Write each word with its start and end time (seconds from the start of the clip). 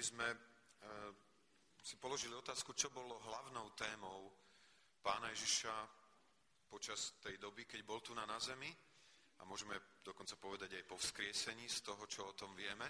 keby 0.00 0.16
sme 0.16 0.32
e, 0.32 0.38
si 1.84 2.00
položili 2.00 2.32
otázku, 2.32 2.72
čo 2.72 2.88
bolo 2.88 3.20
hlavnou 3.20 3.68
témou 3.76 4.32
pána 5.04 5.28
Ježiša 5.28 5.76
počas 6.72 7.20
tej 7.20 7.36
doby, 7.36 7.68
keď 7.68 7.84
bol 7.84 8.00
tu 8.00 8.16
na, 8.16 8.24
na 8.24 8.40
zemi, 8.40 8.72
a 9.36 9.44
môžeme 9.44 10.00
dokonca 10.00 10.40
povedať 10.40 10.80
aj 10.80 10.88
po 10.88 10.96
vzkriesení 10.96 11.68
z 11.68 11.84
toho, 11.84 12.08
čo 12.08 12.32
o 12.32 12.32
tom 12.32 12.56
vieme, 12.56 12.88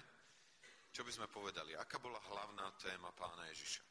čo 0.87 1.03
by 1.03 1.11
sme 1.11 1.27
povedali? 1.27 1.75
Aká 1.75 1.99
bola 1.99 2.15
hlavná 2.31 2.71
téma 2.79 3.11
pána 3.11 3.43
Ježiša? 3.51 3.83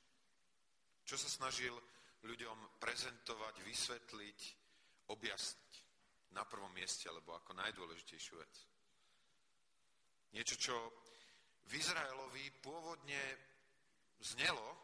Čo 1.04 1.20
sa 1.20 1.28
snažil 1.28 1.76
ľuďom 2.24 2.80
prezentovať, 2.80 3.60
vysvetliť, 3.60 4.40
objasniť 5.12 5.72
na 6.32 6.48
prvom 6.48 6.72
mieste, 6.72 7.04
alebo 7.12 7.36
ako 7.36 7.52
najdôležitejšiu 7.52 8.34
vec? 8.40 8.54
Niečo, 10.32 10.56
čo 10.56 10.76
v 11.70 11.78
Izraelovi 11.78 12.50
pôvodne 12.58 13.22
znelo, 14.18 14.74
e, 14.74 14.78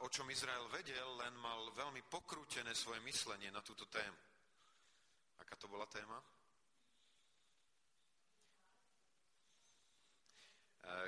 o 0.00 0.08
čom 0.08 0.24
Izrael 0.32 0.64
vedel, 0.72 1.04
len 1.20 1.36
mal 1.36 1.68
veľmi 1.76 2.00
pokrútené 2.08 2.72
svoje 2.72 3.04
myslenie 3.04 3.52
na 3.52 3.60
túto 3.60 3.84
tému. 3.84 4.16
Aká 5.36 5.52
to 5.60 5.68
bola 5.68 5.84
téma? 5.84 6.16
E, 6.16 6.24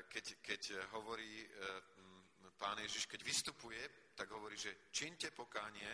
keď, 0.05 0.25
keď 0.45 0.63
hovorí 0.93 1.49
e, 1.49 1.49
pán 2.61 2.77
Ježiš, 2.85 3.09
keď 3.09 3.25
vystupuje, 3.25 4.13
tak 4.13 4.29
hovorí, 4.37 4.61
že 4.61 4.93
činte 4.93 5.33
pokánie, 5.33 5.89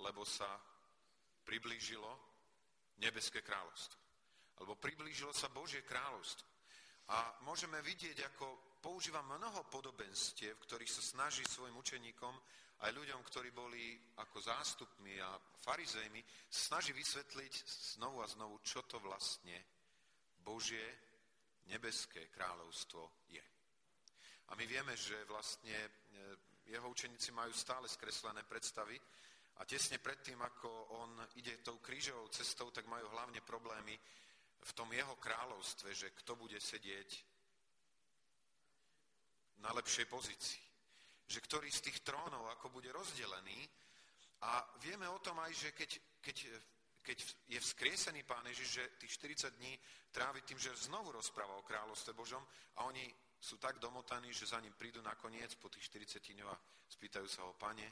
lebo 0.00 0.24
sa 0.24 0.56
priblížilo 1.44 2.08
nebeské 2.96 3.44
kráľovstvo. 3.44 4.00
Alebo 4.56 4.80
priblížilo 4.80 5.36
sa 5.36 5.52
Božie 5.52 5.84
kráľovstvo. 5.84 6.55
A 7.06 7.38
môžeme 7.46 7.78
vidieť, 7.86 8.18
ako 8.34 8.78
používa 8.82 9.22
mnoho 9.22 9.62
podobenstiev, 9.70 10.58
ktorých 10.58 10.90
sa 10.90 11.02
snaží 11.02 11.46
svojim 11.46 11.78
učeníkom, 11.78 12.34
aj 12.84 12.92
ľuďom, 12.92 13.20
ktorí 13.24 13.50
boli 13.56 13.96
ako 14.20 14.36
zástupmi 14.42 15.16
a 15.22 15.38
farizejmi, 15.38 16.20
snaží 16.50 16.92
vysvetliť 16.92 17.54
znovu 17.96 18.20
a 18.20 18.28
znovu, 18.28 18.60
čo 18.60 18.84
to 18.84 19.00
vlastne 19.00 19.56
Božie 20.44 20.84
nebeské 21.72 22.28
kráľovstvo 22.28 23.26
je. 23.32 23.44
A 24.46 24.54
my 24.54 24.64
vieme, 24.66 24.94
že 24.94 25.26
vlastne 25.26 25.74
e, 25.74 25.90
jeho 26.70 26.86
učeníci 26.86 27.34
majú 27.34 27.50
stále 27.50 27.90
skreslené 27.90 28.46
predstavy 28.46 28.94
a 29.58 29.64
tesne 29.64 29.98
predtým, 29.98 30.38
ako 30.38 30.68
on 31.02 31.10
ide 31.40 31.58
tou 31.64 31.80
krížovou 31.82 32.28
cestou, 32.28 32.70
tak 32.70 32.86
majú 32.86 33.08
hlavne 33.10 33.40
problémy 33.42 33.98
v 34.66 34.72
tom 34.74 34.90
jeho 34.90 35.14
kráľovstve, 35.22 35.94
že 35.94 36.10
kto 36.22 36.34
bude 36.34 36.58
sedieť 36.58 37.10
na 39.62 39.70
lepšej 39.70 40.06
pozícii. 40.10 40.62
Že 41.26 41.38
ktorý 41.46 41.68
z 41.70 41.90
tých 41.90 41.98
trónov 42.02 42.50
ako 42.50 42.74
bude 42.74 42.90
rozdelený. 42.90 43.66
A 44.42 44.62
vieme 44.82 45.06
o 45.08 45.22
tom 45.22 45.38
aj, 45.38 45.52
že 45.54 45.68
keď, 45.72 45.90
keď, 46.20 46.36
keď 47.02 47.18
je 47.48 47.58
vzkriesený 47.62 48.26
pán 48.26 48.44
Ježiš, 48.50 48.68
že 48.68 48.92
tých 48.98 49.16
40 49.46 49.58
dní 49.58 49.78
trávi 50.10 50.42
tým, 50.42 50.58
že 50.58 50.90
znovu 50.90 51.14
rozpráva 51.14 51.56
o 51.56 51.66
kráľovstve 51.66 52.12
Božom 52.12 52.42
a 52.76 52.84
oni 52.90 53.06
sú 53.40 53.56
tak 53.56 53.78
domotaní, 53.78 54.34
že 54.34 54.50
za 54.50 54.60
ním 54.60 54.74
prídu 54.74 55.00
nakoniec 55.02 55.54
po 55.56 55.70
tých 55.70 55.88
40 55.88 56.20
dňoch 56.20 56.50
a 56.52 56.60
spýtajú 56.90 57.28
sa 57.30 57.46
ho, 57.46 57.54
pane, 57.54 57.86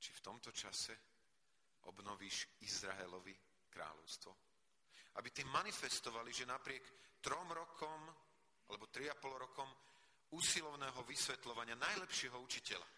či 0.00 0.10
v 0.10 0.24
tomto 0.24 0.50
čase 0.50 0.96
obnovíš 1.86 2.58
Izraelovi 2.64 3.34
kráľovstvo? 3.70 4.51
Aby 5.18 5.28
tým 5.30 5.48
manifestovali, 5.52 6.32
že 6.32 6.48
napriek 6.48 7.18
trom 7.20 7.48
rokom 7.52 8.00
alebo 8.68 8.88
tri 8.88 9.08
a 9.10 9.16
pol 9.16 9.36
rokom 9.36 9.68
usilovného 10.32 11.04
vysvetľovania 11.04 11.76
najlepšieho 11.76 12.40
učiteľa, 12.40 12.88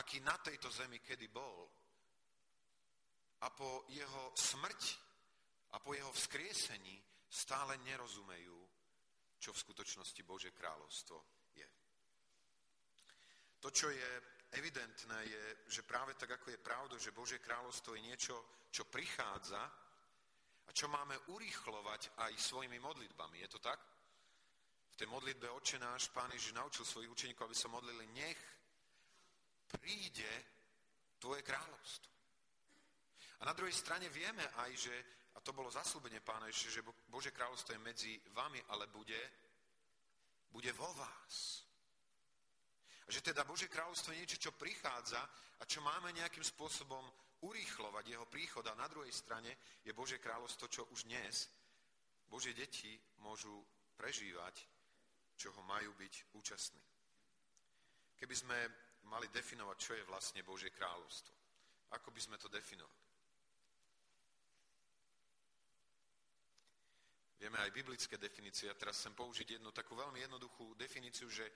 aký 0.00 0.24
na 0.24 0.32
tejto 0.40 0.72
zemi 0.72 1.04
kedy 1.04 1.28
bol, 1.28 1.68
a 3.38 3.46
po 3.54 3.86
jeho 3.92 4.34
smrti 4.34 4.96
a 5.70 5.78
po 5.78 5.94
jeho 5.94 6.10
vzkriesení 6.10 6.98
stále 7.28 7.78
nerozumejú, 7.86 8.58
čo 9.38 9.52
v 9.54 9.62
skutočnosti 9.62 10.22
Bože 10.26 10.50
kráľovstvo 10.50 11.16
je. 11.54 11.68
To, 13.62 13.68
čo 13.70 13.92
je 13.92 14.10
evidentné, 14.58 15.18
je, 15.28 15.44
že 15.70 15.86
práve 15.86 16.16
tak, 16.18 16.34
ako 16.34 16.50
je 16.50 16.58
pravda, 16.58 16.96
že 16.98 17.14
Bože 17.14 17.38
kráľovstvo 17.38 17.94
je 17.94 18.06
niečo, 18.10 18.34
čo 18.72 18.88
prichádza, 18.88 19.60
a 20.68 20.70
čo 20.76 20.86
máme 20.92 21.16
urýchlovať 21.32 22.20
aj 22.28 22.32
svojimi 22.36 22.76
modlitbami. 22.76 23.40
Je 23.40 23.48
to 23.48 23.58
tak? 23.58 23.80
V 24.92 24.96
tej 25.00 25.08
modlitbe 25.08 25.48
Oče 25.48 25.80
náš 25.80 26.12
Pán 26.12 26.28
Ježiš 26.36 26.52
naučil 26.52 26.84
svojich 26.84 27.10
učeníkov, 27.10 27.48
aby 27.48 27.56
sa 27.56 27.72
modlili, 27.72 28.04
nech 28.12 28.40
príde 29.80 30.32
Tvoje 31.18 31.42
kráľovstvo. 31.42 32.12
A 33.38 33.42
na 33.46 33.54
druhej 33.54 33.74
strane 33.74 34.06
vieme 34.06 34.46
aj, 34.62 34.70
že, 34.74 34.94
a 35.34 35.42
to 35.42 35.50
bolo 35.50 35.70
zaslúbenie 35.70 36.22
Pána 36.22 36.46
Ježiša, 36.46 36.70
že 36.78 36.86
Bože 37.10 37.34
kráľovstvo 37.34 37.74
je 37.74 37.82
medzi 37.82 38.12
vami, 38.34 38.62
ale 38.70 38.86
bude, 38.86 39.18
bude 40.50 40.70
vo 40.74 40.90
vás. 40.94 41.66
A 43.06 43.08
že 43.10 43.24
teda 43.24 43.42
Bože 43.42 43.66
kráľovstvo 43.66 44.12
je 44.14 44.20
niečo, 44.20 44.38
čo 44.38 44.52
prichádza 44.54 45.22
a 45.58 45.62
čo 45.66 45.80
máme 45.80 46.12
nejakým 46.12 46.44
spôsobom 46.44 47.02
urýchlovať 47.44 48.04
jeho 48.08 48.26
príchod. 48.26 48.64
A 48.66 48.78
na 48.78 48.88
druhej 48.90 49.12
strane 49.12 49.54
je 49.84 49.92
Bože 49.94 50.18
kráľovstvo, 50.18 50.66
čo 50.68 50.88
už 50.90 51.06
dnes 51.06 51.48
Bože 52.28 52.52
deti 52.52 52.92
môžu 53.24 53.64
prežívať, 53.96 54.60
čo 55.38 55.48
ho 55.56 55.62
majú 55.64 55.96
byť 55.96 56.14
účastní. 56.36 56.84
Keby 58.18 58.34
sme 58.36 58.58
mali 59.08 59.30
definovať, 59.32 59.76
čo 59.80 59.92
je 59.96 60.04
vlastne 60.04 60.44
Božie 60.44 60.68
kráľovstvo, 60.68 61.32
ako 61.96 62.08
by 62.12 62.20
sme 62.20 62.36
to 62.36 62.52
definovali? 62.52 63.06
Vieme 67.38 67.58
aj 67.62 67.70
biblické 67.70 68.18
definície. 68.18 68.66
Ja 68.66 68.74
teraz 68.74 68.98
chcem 68.98 69.14
použiť 69.14 69.56
jednu 69.56 69.70
takú 69.70 69.94
veľmi 69.94 70.18
jednoduchú 70.20 70.74
definíciu, 70.74 71.30
že 71.30 71.46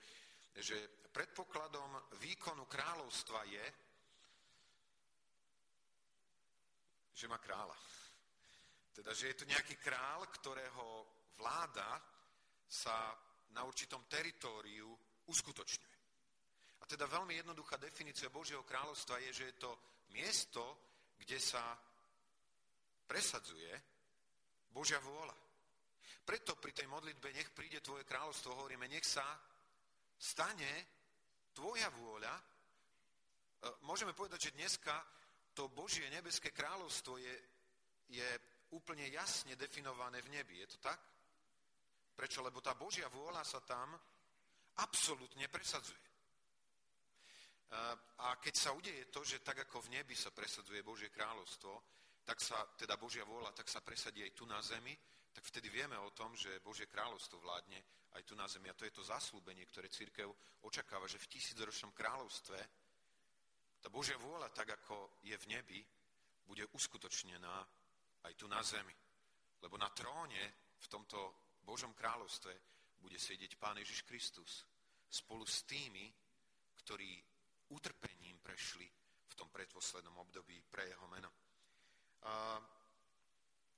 že 0.61 0.77
predpokladom 1.09 1.97
výkonu 2.21 2.69
kráľovstva 2.69 3.41
je, 3.49 3.65
že 7.13 7.29
má 7.29 7.37
kráľa. 7.37 7.77
Teda, 8.93 9.13
že 9.13 9.33
je 9.33 9.37
to 9.41 9.49
nejaký 9.49 9.77
král, 9.81 10.25
ktorého 10.29 10.85
vláda 11.37 12.01
sa 12.69 13.13
na 13.53 13.65
určitom 13.65 14.05
teritóriu 14.09 14.89
uskutočňuje. 15.29 15.97
A 16.81 16.83
teda 16.85 17.07
veľmi 17.07 17.39
jednoduchá 17.39 17.77
definícia 17.79 18.33
Božieho 18.33 18.65
kráľovstva 18.67 19.21
je, 19.23 19.31
že 19.33 19.45
je 19.53 19.55
to 19.61 19.71
miesto, 20.11 20.61
kde 21.15 21.39
sa 21.39 21.77
presadzuje 23.07 23.71
Božia 24.73 24.99
vôľa. 24.99 25.37
Preto 26.23 26.55
pri 26.55 26.71
tej 26.71 26.87
modlitbe 26.87 27.31
nech 27.35 27.51
príde 27.51 27.79
tvoje 27.79 28.03
kráľovstvo, 28.03 28.55
hovoríme, 28.55 28.87
nech 28.87 29.05
sa 29.05 29.23
stane 30.17 30.71
tvoja 31.53 31.87
vôľa, 31.93 32.33
e, 32.35 32.43
môžeme 33.85 34.15
povedať, 34.15 34.49
že 34.49 34.57
dneska 34.57 34.95
to 35.53 35.69
Božie 35.69 36.09
nebeské 36.09 36.49
kráľovstvo 36.49 37.17
je, 37.21 37.35
je 38.09 38.29
úplne 38.73 39.05
jasne 39.13 39.53
definované 39.55 40.21
v 40.25 40.33
nebi. 40.33 40.59
Je 40.59 40.67
to 40.73 40.77
tak? 40.81 40.99
Prečo? 42.13 42.41
Lebo 42.41 42.61
tá 42.61 42.73
Božia 42.73 43.09
vôľa 43.09 43.45
sa 43.45 43.61
tam 43.61 43.93
absolútne 44.81 45.45
presadzuje. 45.49 46.01
A 48.21 48.37
keď 48.37 48.53
sa 48.53 48.69
udeje 48.73 49.09
to, 49.09 49.25
že 49.25 49.41
tak 49.41 49.65
ako 49.65 49.89
v 49.89 49.97
nebi 49.97 50.13
sa 50.13 50.29
presadzuje 50.29 50.85
Božie 50.85 51.09
kráľovstvo, 51.09 51.73
tak 52.21 52.37
sa, 52.37 52.69
teda 52.77 52.97
Božia 53.01 53.25
vôľa, 53.25 53.51
tak 53.51 53.65
sa 53.65 53.81
presadí 53.81 54.21
aj 54.21 54.33
tu 54.37 54.45
na 54.45 54.61
zemi, 54.61 54.93
tak 55.33 55.43
vtedy 55.49 55.73
vieme 55.73 55.97
o 55.97 56.13
tom, 56.13 56.37
že 56.37 56.61
Božie 56.61 56.85
kráľovstvo 56.85 57.41
vládne 57.41 57.81
aj 58.13 58.21
tu 58.23 58.37
na 58.37 58.45
zemi. 58.45 58.69
A 58.69 58.77
to 58.77 58.85
je 58.85 58.93
to 58.93 59.01
zaslúbenie, 59.01 59.65
ktoré 59.65 59.89
církev 59.89 60.29
očakáva, 60.61 61.09
že 61.09 61.17
v 61.17 61.29
tisícročnom 61.33 61.91
kráľovstve 61.97 62.57
tá 63.83 63.91
Božia 63.91 64.15
vôľa, 64.15 64.55
tak 64.55 64.71
ako 64.79 65.19
je 65.27 65.35
v 65.35 65.49
nebi, 65.51 65.79
bude 66.47 66.63
uskutočnená 66.71 67.55
aj 68.23 68.33
tu 68.39 68.47
na 68.47 68.63
zemi. 68.63 68.95
Lebo 69.59 69.75
na 69.75 69.91
tróne 69.91 70.71
v 70.79 70.87
tomto 70.87 71.51
Božom 71.59 71.91
kráľovstve 71.91 72.51
bude 73.03 73.19
sedieť 73.19 73.59
Pán 73.59 73.75
Ježiš 73.75 74.07
Kristus 74.07 74.63
spolu 75.11 75.43
s 75.43 75.67
tými, 75.67 76.07
ktorí 76.79 77.19
utrpením 77.75 78.39
prešli 78.39 78.87
v 79.27 79.33
tom 79.35 79.51
predposlednom 79.51 80.15
období 80.15 80.63
pre 80.71 80.87
jeho 80.87 81.07
meno. 81.11 81.31
A 82.23 82.63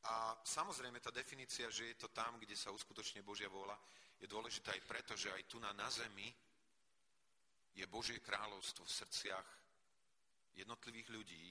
a 0.05 0.37
samozrejme 0.45 1.01
tá 1.01 1.09
definícia, 1.09 1.65
že 1.73 1.89
je 1.89 1.97
to 1.97 2.13
tam, 2.13 2.37
kde 2.37 2.53
sa 2.53 2.69
uskutočne 2.69 3.25
Božia 3.25 3.49
vôľa, 3.49 3.73
je 4.21 4.29
dôležitá 4.29 4.77
aj 4.77 4.85
preto, 4.85 5.17
že 5.17 5.33
aj 5.33 5.49
tu 5.49 5.57
na, 5.57 5.73
na 5.73 5.89
zemi 5.89 6.29
je 7.73 7.85
Božie 7.89 8.21
kráľovstvo 8.21 8.85
v 8.85 8.95
srdciach 9.01 9.47
jednotlivých 10.55 11.09
ľudí, 11.11 11.45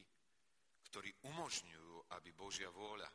ktorí 0.90 1.10
umožňujú, 1.28 2.12
aby 2.16 2.30
Božia 2.32 2.70
vôľa 2.70 3.08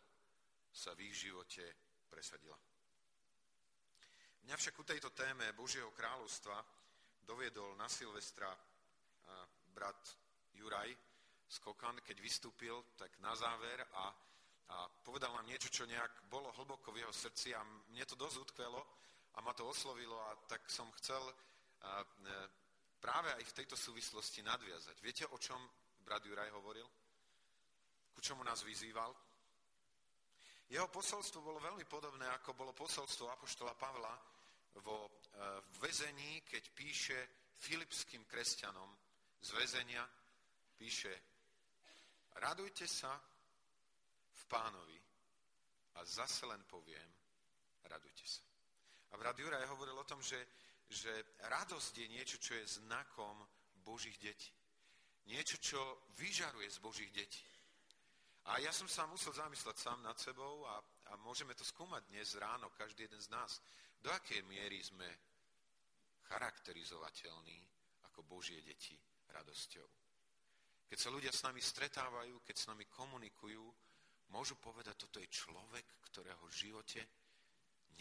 sa 0.69 0.93
v 0.93 1.09
ich 1.09 1.15
živote 1.17 1.63
presadila. 2.09 2.57
Mňa 4.45 4.55
však 4.57 4.75
u 4.79 4.83
tejto 4.85 5.09
téme 5.13 5.53
Božieho 5.53 5.93
kráľovstva 5.93 6.57
doviedol 7.25 7.77
na 7.77 7.85
Silvestra 7.85 8.49
brat 9.73 10.01
Juraj 10.57 10.89
Skokan, 11.49 11.97
keď 12.05 12.17
vystúpil, 12.21 12.93
tak 12.93 13.09
na 13.25 13.33
záver 13.33 13.81
a, 13.81 14.13
a 14.69 14.85
povedal 15.01 15.33
nám 15.33 15.49
niečo, 15.49 15.73
čo 15.73 15.89
nejak 15.89 16.29
bolo 16.29 16.53
hlboko 16.53 16.93
v 16.93 17.01
jeho 17.01 17.13
srdci 17.13 17.57
a 17.57 17.65
mne 17.65 18.05
to 18.05 18.13
dosť 18.13 18.37
utkvelo 18.37 18.81
a 19.33 19.41
ma 19.41 19.53
to 19.57 19.65
oslovilo 19.65 20.13
a 20.29 20.37
tak 20.45 20.69
som 20.69 20.85
chcel 21.01 21.21
e, 21.25 21.33
práve 22.99 23.31
aj 23.33 23.43
v 23.43 23.55
tejto 23.63 23.79
súvislosti 23.79 24.43
nadviazať. 24.43 24.95
Viete, 24.99 25.25
o 25.31 25.37
čom 25.39 25.59
brat 26.03 26.23
Juraj 26.27 26.51
hovoril? 26.51 26.85
Ku 28.11 28.19
čomu 28.21 28.43
nás 28.43 28.61
vyzýval? 28.61 29.15
Jeho 30.69 30.85
posolstvo 30.91 31.41
bolo 31.41 31.57
veľmi 31.57 31.87
podobné, 31.89 32.29
ako 32.29 32.53
bolo 32.53 32.77
posolstvo 32.77 33.31
Apoštola 33.33 33.73
Pavla 33.73 34.13
vo 34.85 35.09
e, 35.09 35.11
väzení, 35.81 36.45
keď 36.45 36.63
píše 36.69 37.17
filipským 37.57 38.21
kresťanom 38.29 38.93
z 39.41 39.49
väzenia, 39.57 40.05
píše 40.77 41.09
radujte 42.37 42.85
sa 42.85 43.17
v 44.29 44.43
pánovi 44.45 44.99
a 45.97 46.05
zase 46.05 46.45
len 46.45 46.61
poviem, 46.69 47.09
radujte 47.89 48.25
sa. 48.29 48.45
A 49.09 49.17
brat 49.17 49.39
Juraj 49.39 49.65
hovoril 49.73 49.97
o 49.97 50.05
tom, 50.05 50.21
že, 50.21 50.37
že 50.89 51.37
radosť 51.45 51.93
je 52.01 52.07
niečo, 52.09 52.37
čo 52.41 52.57
je 52.57 52.81
znakom 52.81 53.37
Božích 53.85 54.17
detí. 54.17 54.51
Niečo, 55.29 55.61
čo 55.61 56.09
vyžaruje 56.17 56.65
z 56.65 56.79
Božích 56.81 57.11
detí. 57.13 57.45
A 58.49 58.57
ja 58.57 58.73
som 58.73 58.89
sa 58.89 59.05
musel 59.05 59.29
zamysleť 59.29 59.77
sám 59.77 60.01
nad 60.01 60.17
sebou 60.17 60.65
a, 60.65 60.81
a 60.81 61.13
môžeme 61.21 61.53
to 61.53 61.61
skúmať 61.61 62.09
dnes 62.09 62.33
ráno, 62.33 62.73
každý 62.73 63.05
jeden 63.05 63.21
z 63.21 63.29
nás. 63.29 63.61
Do 64.01 64.09
akej 64.09 64.41
miery 64.49 64.81
sme 64.81 65.05
charakterizovateľní 66.25 67.59
ako 68.09 68.25
Božie 68.25 68.65
deti 68.65 68.97
radosťou. 69.29 69.85
Keď 70.89 70.97
sa 70.97 71.13
ľudia 71.13 71.29
s 71.29 71.45
nami 71.45 71.61
stretávajú, 71.61 72.41
keď 72.41 72.55
s 72.57 72.69
nami 72.73 72.89
komunikujú, 72.89 73.61
môžu 74.33 74.57
povedať, 74.57 75.05
toto 75.05 75.21
je 75.21 75.29
človek, 75.29 75.85
ktorého 76.09 76.41
v 76.49 76.57
živote 76.57 77.01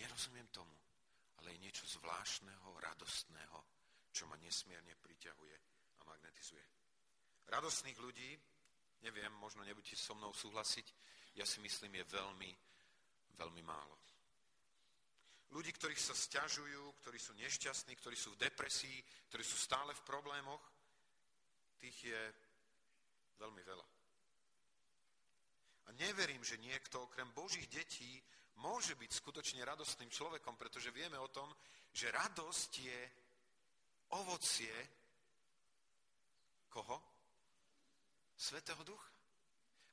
nerozumiem 0.00 0.48
tomu, 0.48 0.72
ale 1.38 1.54
je 1.54 1.62
niečo 1.62 1.84
zvláštneho, 1.86 2.78
radostného, 2.78 3.58
čo 4.10 4.26
ma 4.26 4.36
nesmierne 4.42 4.94
priťahuje 4.98 5.56
a 5.98 6.02
magnetizuje. 6.06 6.64
Radostných 7.48 7.98
ľudí 7.98 8.30
neviem, 9.02 9.30
možno 9.38 9.62
nebudete 9.62 9.94
so 9.94 10.14
mnou 10.14 10.34
súhlasiť, 10.34 10.86
ja 11.38 11.46
si 11.46 11.62
myslím, 11.62 12.02
je 12.02 12.04
veľmi, 12.04 12.50
veľmi 13.38 13.62
málo. 13.62 13.94
Ľudí, 15.48 15.72
ktorých 15.72 16.02
sa 16.02 16.12
stiažujú, 16.12 17.00
ktorí 17.00 17.16
sú 17.16 17.32
nešťastní, 17.38 17.96
ktorí 17.96 18.16
sú 18.18 18.36
v 18.36 18.42
depresii, 18.42 19.00
ktorí 19.32 19.44
sú 19.46 19.56
stále 19.56 19.96
v 19.96 20.04
problémoch, 20.04 20.60
tých 21.80 21.96
je 22.04 22.22
veľmi 23.40 23.62
veľa. 23.64 23.86
A 25.88 25.90
neverím, 25.96 26.44
že 26.44 26.60
niekto 26.60 27.00
okrem 27.08 27.32
Božích 27.32 27.64
detí 27.70 28.20
môže 28.58 28.98
byť 28.98 29.10
skutočne 29.10 29.62
radostným 29.62 30.10
človekom, 30.10 30.58
pretože 30.58 30.94
vieme 30.94 31.18
o 31.18 31.30
tom, 31.30 31.48
že 31.94 32.10
radosť 32.10 32.70
je 32.78 33.00
ovocie 34.18 34.74
koho? 36.68 36.98
Svetého 38.38 38.78
Ducha. 38.86 39.10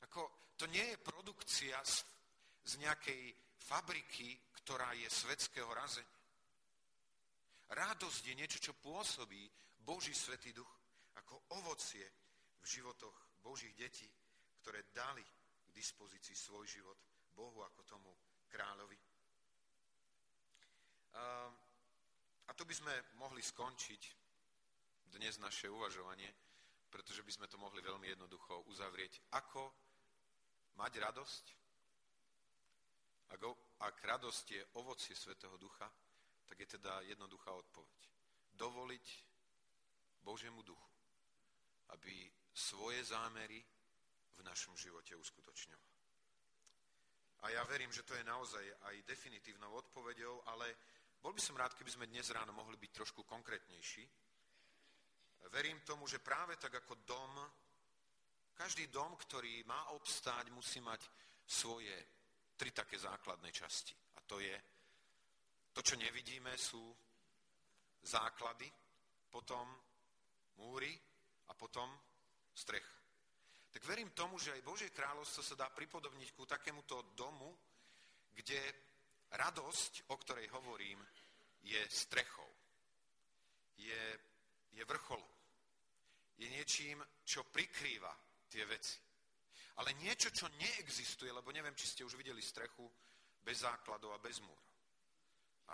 Ako, 0.06 0.54
to 0.54 0.70
nie 0.70 0.86
je 0.94 1.02
produkcia 1.02 1.82
z, 1.82 2.06
z 2.62 2.78
nejakej 2.78 3.34
fabriky, 3.58 4.38
ktorá 4.62 4.94
je 4.94 5.10
svetského 5.10 5.66
razenia. 5.74 6.14
Radosť 7.74 8.22
je 8.30 8.38
niečo, 8.38 8.62
čo 8.62 8.78
pôsobí 8.78 9.50
Boží 9.82 10.14
Svetý 10.14 10.54
Duch 10.54 10.70
ako 11.18 11.58
ovocie 11.58 12.06
v 12.62 12.66
životoch 12.66 13.42
Božích 13.42 13.74
detí, 13.74 14.06
ktoré 14.62 14.86
dali 14.94 15.26
k 15.66 15.70
dispozícii 15.74 16.38
svoj 16.38 16.70
život 16.70 16.98
Bohu 17.34 17.66
ako 17.66 17.82
tomu 17.90 18.14
kráľovi. 18.52 19.00
A, 21.16 21.24
a 22.48 22.52
tu 22.54 22.64
by 22.68 22.76
sme 22.76 22.94
mohli 23.18 23.42
skončiť 23.42 24.02
dnes 25.16 25.40
naše 25.40 25.72
uvažovanie 25.72 26.46
pretože 26.96 27.28
by 27.28 27.32
sme 27.36 27.48
to 27.52 27.60
mohli 27.60 27.84
veľmi 27.84 28.08
jednoducho 28.08 28.64
uzavrieť. 28.72 29.20
Ako 29.36 29.68
mať 30.80 31.04
radosť? 31.04 31.46
Ak 33.84 33.96
radosť 34.00 34.46
je 34.48 34.64
ovocie 34.80 35.12
Svetého 35.12 35.60
Ducha, 35.60 35.92
tak 36.48 36.56
je 36.56 36.80
teda 36.80 37.04
jednoduchá 37.04 37.52
odpoveď. 37.52 38.00
Dovoliť 38.56 39.06
Božiemu 40.24 40.64
duchu, 40.64 40.92
aby 41.92 42.32
svoje 42.56 43.04
zámery 43.04 43.60
v 44.40 44.42
našom 44.48 44.80
živote 44.80 45.20
uskutočňoval. 45.20 45.95
A 47.42 47.50
ja 47.50 47.64
verím, 47.64 47.92
že 47.92 48.04
to 48.04 48.16
je 48.16 48.24
naozaj 48.24 48.64
aj 48.88 49.04
definitívnou 49.04 49.74
odpoveďou, 49.74 50.44
ale 50.46 50.76
bol 51.22 51.34
by 51.34 51.42
som 51.42 51.58
rád, 51.58 51.74
keby 51.74 51.92
sme 51.92 52.10
dnes 52.10 52.30
ráno 52.30 52.54
mohli 52.54 52.78
byť 52.78 52.92
trošku 52.92 53.24
konkrétnejší, 53.24 54.06
verím 55.50 55.80
tomu, 55.86 56.08
že 56.08 56.24
práve 56.24 56.56
tak 56.58 56.74
ako 56.82 56.96
dom, 57.06 57.34
každý 58.56 58.88
dom, 58.88 59.16
ktorý 59.16 59.64
má 59.68 59.90
obstáť, 59.94 60.50
musí 60.50 60.80
mať 60.82 61.02
svoje 61.46 61.94
tri 62.56 62.72
také 62.72 62.98
základné 62.98 63.52
časti. 63.52 63.94
A 64.16 64.20
to 64.24 64.40
je, 64.40 64.56
to, 65.74 65.82
čo 65.84 66.00
nevidíme, 66.00 66.56
sú 66.58 66.82
základy, 68.02 68.72
potom 69.30 69.76
múry 70.58 70.96
a 71.48 71.54
potom 71.54 71.92
strech. 72.56 72.95
Tak 73.76 73.84
verím 73.84 74.16
tomu, 74.16 74.40
že 74.40 74.56
aj 74.56 74.64
Božie 74.64 74.90
kráľovstvo 74.96 75.44
sa 75.44 75.60
dá 75.60 75.68
pripodobniť 75.68 76.32
ku 76.32 76.48
takémuto 76.48 77.12
domu, 77.12 77.52
kde 78.32 78.60
radosť, 79.36 80.08
o 80.08 80.16
ktorej 80.16 80.48
hovorím, 80.56 81.04
je 81.60 81.82
strechou. 81.92 82.48
Je, 83.76 84.04
je 84.72 84.84
vrcholom 84.88 85.36
je 86.38 86.48
niečím, 86.52 87.00
čo 87.24 87.48
prikrýva 87.48 88.12
tie 88.52 88.68
veci. 88.68 89.00
Ale 89.76 89.92
niečo, 90.00 90.32
čo 90.32 90.52
neexistuje, 90.60 91.32
lebo 91.32 91.52
neviem, 91.52 91.76
či 91.76 91.88
ste 91.88 92.06
už 92.08 92.16
videli 92.16 92.40
strechu 92.40 92.88
bez 93.44 93.64
základov 93.64 94.16
a 94.16 94.24
bez 94.24 94.40
múrov. 94.40 94.64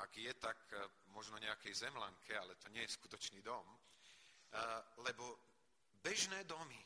Ak 0.01 0.15
je, 0.17 0.31
tak 0.39 0.57
e, 0.71 0.81
možno 1.11 1.37
nejakej 1.37 1.75
zemlanke, 1.75 2.33
ale 2.33 2.55
to 2.55 2.71
nie 2.71 2.81
je 2.81 2.95
skutočný 2.97 3.43
dom. 3.43 3.65
E, 3.67 3.77
lebo 5.05 5.37
bežné 6.01 6.47
domy 6.47 6.79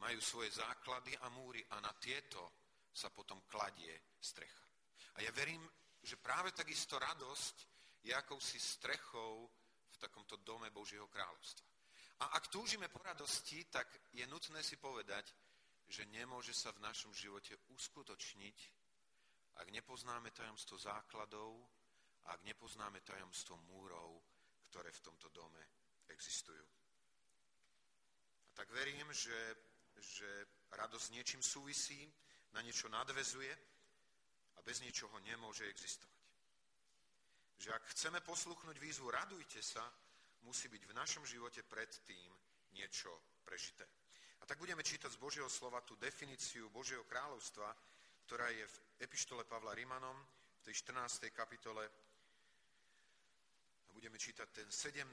majú 0.00 0.18
svoje 0.20 0.50
základy 0.56 1.12
a 1.20 1.28
múry 1.28 1.60
a 1.70 1.80
na 1.80 1.92
tieto 2.00 2.64
sa 2.90 3.12
potom 3.12 3.44
kladie 3.46 4.16
strecha. 4.18 4.64
A 5.20 5.22
ja 5.22 5.30
verím, 5.30 5.62
že 6.00 6.16
práve 6.16 6.50
takisto 6.56 6.96
radosť 6.96 7.56
je 8.08 8.12
akousi 8.16 8.56
strechou 8.56 9.44
v 9.92 9.96
takomto 10.00 10.40
dome 10.40 10.72
Božieho 10.72 11.06
kráľovstva. 11.12 11.68
A 12.20 12.36
ak 12.36 12.48
túžime 12.52 12.88
po 12.88 13.00
radosti, 13.04 13.64
tak 13.68 13.88
je 14.12 14.24
nutné 14.28 14.60
si 14.64 14.76
povedať, 14.76 15.28
že 15.88 16.08
nemôže 16.08 16.52
sa 16.52 16.72
v 16.72 16.84
našom 16.84 17.12
živote 17.12 17.56
uskutočniť, 17.72 18.58
ak 19.60 19.68
nepoznáme 19.68 20.32
tajomstvo 20.32 20.80
základov, 20.80 21.60
ak 22.28 22.40
nepoznáme 22.44 23.00
tajomstvo 23.04 23.56
múrov, 23.68 24.20
ktoré 24.70 24.92
v 24.92 25.04
tomto 25.04 25.28
dome 25.32 25.60
existujú. 26.08 26.64
A 28.46 28.50
tak 28.54 28.70
verím, 28.70 29.08
že, 29.12 29.34
že 30.00 30.28
radosť 30.72 31.06
niečím 31.12 31.42
súvisí, 31.44 32.08
na 32.52 32.60
niečo 32.64 32.88
nadvezuje 32.90 33.52
a 34.56 34.58
bez 34.64 34.82
ničoho 34.82 35.14
nemôže 35.22 35.68
existovať. 35.70 36.18
Že 37.60 37.70
ak 37.76 37.84
chceme 37.92 38.18
posluchnúť 38.24 38.76
výzvu 38.80 39.12
radujte 39.12 39.60
sa, 39.62 39.84
musí 40.48 40.72
byť 40.72 40.82
v 40.88 40.96
našom 40.96 41.24
živote 41.28 41.62
predtým 41.62 42.32
niečo 42.72 43.12
prežité. 43.44 43.84
A 44.40 44.48
tak 44.48 44.56
budeme 44.56 44.80
čítať 44.80 45.12
z 45.12 45.20
Božieho 45.20 45.48
slova 45.52 45.84
tú 45.84 46.00
definíciu 46.00 46.72
Božieho 46.72 47.04
kráľovstva, 47.04 47.68
ktorá 48.24 48.48
je 48.48 48.64
v 48.64 48.76
epištole 49.04 49.44
Pavla 49.44 49.76
Rimanom, 49.76 50.16
v 50.60 50.64
tej 50.64 50.74
14. 50.80 51.28
kapitole. 51.32 51.84
A 53.88 53.90
budeme 53.92 54.16
čítať 54.16 54.48
ten 54.48 54.68
17. 54.72 55.12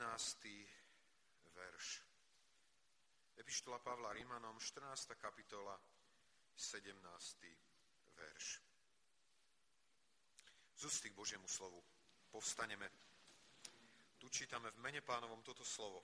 verš. 1.51 2.06
Epištola 3.37 3.77
Pavla 3.79 4.13
Rimanom, 4.17 4.57
14. 4.59 5.13
kapitola, 5.21 5.77
17. 6.57 6.89
verš. 8.17 8.61
Z 10.73 11.05
k 11.05 11.13
Božiemu 11.13 11.45
slovu 11.45 11.77
povstaneme 12.33 12.89
tu 14.17 14.25
čítame 14.33 14.73
v 14.73 14.81
mene 14.81 15.05
pánovom 15.05 15.45
toto 15.45 15.61
slovo. 15.61 16.01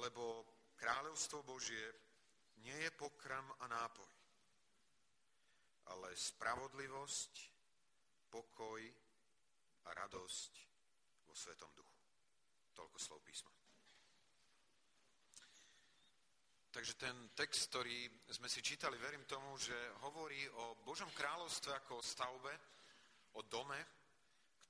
Lebo 0.00 0.48
kráľovstvo 0.80 1.44
Božie 1.44 1.92
nie 2.64 2.80
je 2.80 2.90
pokram 2.96 3.44
a 3.60 3.68
nápoj, 3.68 4.12
ale 5.92 6.16
spravodlivosť, 6.16 7.32
pokoj 8.32 8.80
a 9.84 9.88
radosť 9.92 10.52
vo 11.28 11.36
Svetom 11.36 11.68
Duchu. 11.76 11.96
Toľko 12.72 12.96
slov 12.96 13.20
písma. 13.20 13.59
Takže 16.70 16.94
ten 16.94 17.34
text, 17.34 17.66
ktorý 17.74 18.06
sme 18.30 18.46
si 18.46 18.62
čítali, 18.62 18.94
verím 18.94 19.26
tomu, 19.26 19.58
že 19.58 19.74
hovorí 20.06 20.46
o 20.54 20.78
Božom 20.86 21.10
kráľovstve 21.10 21.74
ako 21.74 21.98
o 21.98 22.06
stavbe, 22.06 22.54
o 23.34 23.42
dome, 23.42 23.80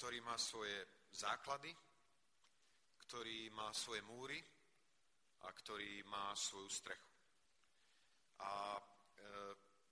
ktorý 0.01 0.25
má 0.25 0.41
svoje 0.41 0.81
základy, 1.13 1.69
ktorý 3.05 3.53
má 3.53 3.69
svoje 3.77 4.01
múry 4.09 4.41
a 5.45 5.53
ktorý 5.53 6.01
má 6.09 6.33
svoju 6.33 6.73
strechu. 6.73 7.11
A 8.41 8.81
e, 8.81 8.83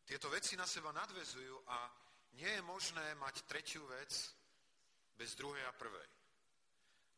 tieto 0.08 0.32
veci 0.32 0.56
na 0.56 0.64
seba 0.64 0.88
nadvezujú 0.96 1.60
a 1.68 1.92
nie 2.40 2.48
je 2.48 2.62
možné 2.64 3.04
mať 3.20 3.44
tretiu 3.44 3.84
vec 3.84 4.12
bez 5.12 5.36
druhej 5.36 5.60
a 5.60 5.76
prvej. 5.76 6.08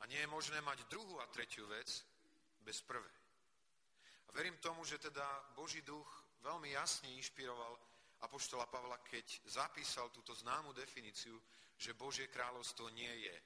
A 0.03 0.11
nie 0.11 0.19
je 0.19 0.27
možné 0.27 0.59
mať 0.67 0.83
druhú 0.91 1.23
a 1.23 1.31
tretiu 1.31 1.71
vec 1.71 1.87
bez 2.67 2.83
prvej. 2.83 3.20
Verím 4.33 4.57
tomu, 4.63 4.85
že 4.85 4.99
teda 4.99 5.25
Boží 5.55 5.83
duch 5.83 6.07
veľmi 6.43 6.71
jasne 6.71 7.11
inšpiroval 7.19 7.79
Apoštola 8.21 8.69
Pavla, 8.69 9.01
keď 9.01 9.41
zapísal 9.49 10.13
túto 10.13 10.37
známu 10.37 10.73
definíciu, 10.77 11.41
že 11.81 11.97
Božie 11.97 12.29
kráľovstvo 12.29 12.93
nie 12.93 13.11
je 13.27 13.37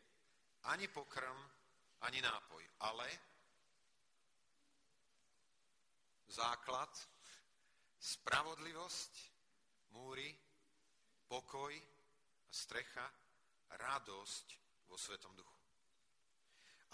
ani 0.66 0.88
pokrm, 0.88 1.38
ani 2.02 2.18
nápoj, 2.20 2.64
ale 2.80 3.08
základ, 6.28 6.90
spravodlivosť, 8.00 9.12
múry, 9.94 10.34
pokoj 11.30 11.72
a 11.72 12.50
strecha, 12.50 13.06
radosť 13.78 14.46
vo 14.90 14.98
Svetom 14.98 15.34
duchu. 15.38 15.53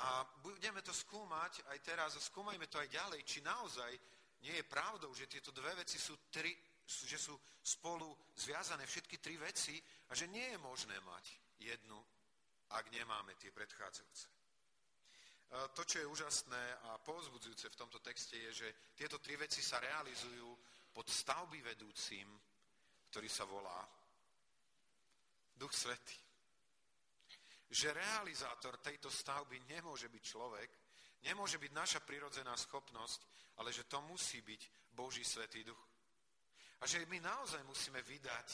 A 0.00 0.25
budeme 0.40 0.80
to 0.80 0.97
skúmať 0.97 1.69
aj 1.69 1.78
teraz 1.85 2.16
a 2.16 2.25
skúmajme 2.25 2.64
to 2.73 2.80
aj 2.80 2.88
ďalej, 2.88 3.21
či 3.28 3.45
naozaj 3.45 3.92
nie 4.40 4.57
je 4.57 4.64
pravdou, 4.64 5.12
že 5.12 5.28
tieto 5.28 5.52
dve 5.52 5.76
veci 5.76 6.00
sú 6.00 6.16
tri, 6.33 6.57
že 6.88 7.21
sú 7.21 7.37
spolu 7.61 8.09
zviazané 8.33 8.88
všetky 8.88 9.21
tri 9.21 9.37
veci 9.37 9.76
a 10.09 10.16
že 10.16 10.25
nie 10.33 10.57
je 10.57 10.59
možné 10.59 10.97
mať 11.04 11.25
jednu, 11.61 12.00
ak 12.73 12.88
nemáme 12.97 13.37
tie 13.37 13.52
predchádzajúce. 13.52 14.28
To, 15.50 15.83
čo 15.83 15.99
je 15.99 16.07
úžasné 16.07 16.62
a 16.88 16.97
povzbudzujúce 17.02 17.69
v 17.69 17.78
tomto 17.78 17.99
texte, 17.99 18.38
je, 18.38 18.50
že 18.64 18.69
tieto 18.95 19.19
tri 19.19 19.37
veci 19.37 19.61
sa 19.61 19.83
realizujú 19.83 20.47
pod 20.95 21.11
stavby 21.11 21.61
vedúcim, 21.61 22.30
ktorý 23.11 23.28
sa 23.28 23.45
volá 23.45 23.83
Duch 25.59 25.75
Svetý 25.75 26.30
že 27.71 27.95
realizátor 27.95 28.83
tejto 28.83 29.07
stavby 29.07 29.62
nemôže 29.71 30.11
byť 30.11 30.23
človek, 30.27 30.71
nemôže 31.23 31.62
byť 31.62 31.71
naša 31.71 32.00
prirodzená 32.03 32.59
schopnosť, 32.59 33.21
ale 33.62 33.71
že 33.71 33.87
to 33.87 34.03
musí 34.03 34.43
byť 34.43 34.91
Boží 34.91 35.23
Svetý 35.23 35.62
Duch. 35.62 35.79
A 36.83 36.87
že 36.91 37.07
my 37.07 37.23
naozaj 37.23 37.62
musíme 37.62 38.03
vydať 38.03 38.49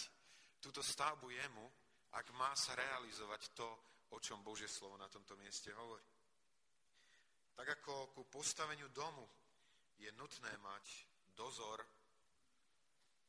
túto 0.61 0.85
stavbu 0.85 1.31
jemu, 1.33 1.67
ak 2.13 2.27
má 2.37 2.53
sa 2.53 2.77
realizovať 2.77 3.57
to, 3.57 3.69
o 4.13 4.19
čom 4.21 4.45
Božie 4.45 4.69
slovo 4.69 5.01
na 5.01 5.09
tomto 5.09 5.35
mieste 5.41 5.73
hovorí. 5.73 6.05
Tak 7.57 7.81
ako 7.81 8.13
ku 8.13 8.23
postaveniu 8.29 8.93
domu 8.93 9.25
je 9.97 10.13
nutné 10.13 10.53
mať 10.61 10.85
dozor, 11.33 11.81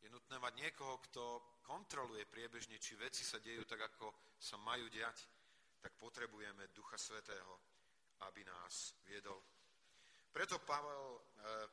je 0.03 0.10
nutné 0.12 0.36
mať 0.36 0.53
niekoho, 0.56 1.00
kto 1.10 1.24
kontroluje 1.63 2.27
priebežne, 2.27 2.75
či 2.75 3.00
veci 3.00 3.24
sa 3.24 3.39
dejú 3.39 3.63
tak, 3.63 3.88
ako 3.88 4.36
sa 4.36 4.60
majú 4.60 4.91
diať 4.91 5.37
tak 5.81 5.93
potrebujeme 5.96 6.67
Ducha 6.74 6.98
Svetého, 6.98 7.60
aby 8.25 8.43
nás 8.43 8.98
viedol. 9.05 9.41
Preto 10.31 10.60
Pavel 10.60 11.17
e, 11.17 11.22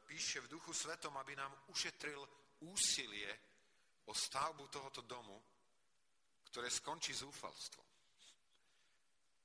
píše 0.07 0.41
v 0.41 0.49
Duchu 0.49 0.73
Svetom, 0.73 1.17
aby 1.17 1.37
nám 1.37 1.53
ušetril 1.69 2.21
úsilie 2.65 3.29
o 4.09 4.13
stavbu 4.15 4.69
tohoto 4.69 5.03
domu, 5.05 5.37
ktoré 6.49 6.71
skončí 6.71 7.13
zúfalstvom. 7.13 7.85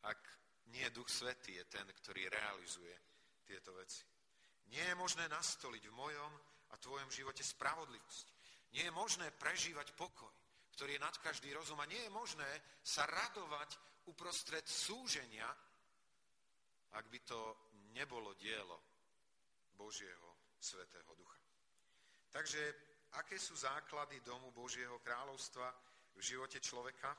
Ak 0.07 0.21
nie 0.71 0.87
Duch 0.93 1.09
Svetý 1.09 1.57
je 1.57 1.65
ten, 1.65 1.83
ktorý 1.83 2.29
realizuje 2.29 2.93
tieto 3.43 3.73
veci. 3.73 4.05
Nie 4.69 4.93
je 4.93 4.95
možné 4.95 5.25
nastoliť 5.25 5.83
v 5.89 5.97
mojom 5.97 6.31
a 6.69 6.77
tvojom 6.77 7.09
živote 7.09 7.41
spravodlivosť. 7.41 8.25
Nie 8.77 8.85
je 8.85 8.93
možné 8.93 9.33
prežívať 9.33 9.97
pokoj, 9.97 10.29
ktorý 10.79 10.95
je 10.95 11.03
nad 11.03 11.17
každý 11.19 11.51
rozum 11.51 11.75
a 11.83 11.91
nie 11.91 11.99
je 11.99 12.15
možné 12.15 12.47
sa 12.79 13.03
radovať 13.03 13.75
uprostred 14.07 14.63
súženia, 14.63 15.43
ak 16.95 17.03
by 17.11 17.19
to 17.27 17.35
nebolo 17.91 18.31
dielo 18.39 18.79
Božieho 19.75 20.55
Svetého 20.55 21.11
Ducha. 21.19 21.35
Takže 22.31 22.63
aké 23.19 23.35
sú 23.35 23.59
základy 23.59 24.23
domu 24.23 24.55
Božieho 24.55 25.03
kráľovstva 25.03 25.67
v 26.15 26.21
živote 26.23 26.63
človeka? 26.63 27.11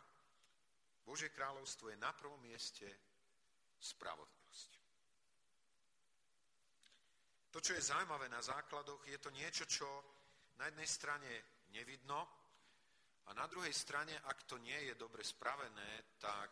Božie 1.05 1.29
kráľovstvo 1.29 1.93
je 1.93 2.01
na 2.01 2.17
prvom 2.17 2.41
mieste 2.41 2.89
spravodlivosť. 3.77 4.71
To, 7.53 7.61
čo 7.61 7.77
je 7.77 7.85
zaujímavé 7.85 8.33
na 8.33 8.41
základoch, 8.41 9.05
je 9.05 9.21
to 9.21 9.29
niečo, 9.37 9.69
čo 9.69 9.85
na 10.57 10.73
jednej 10.73 10.89
strane 10.89 11.29
nevidno, 11.77 12.40
a 13.27 13.31
na 13.35 13.47
druhej 13.47 13.73
strane, 13.73 14.17
ak 14.25 14.49
to 14.49 14.57
nie 14.59 14.89
je 14.89 14.95
dobre 14.95 15.25
spravené, 15.25 16.17
tak 16.19 16.51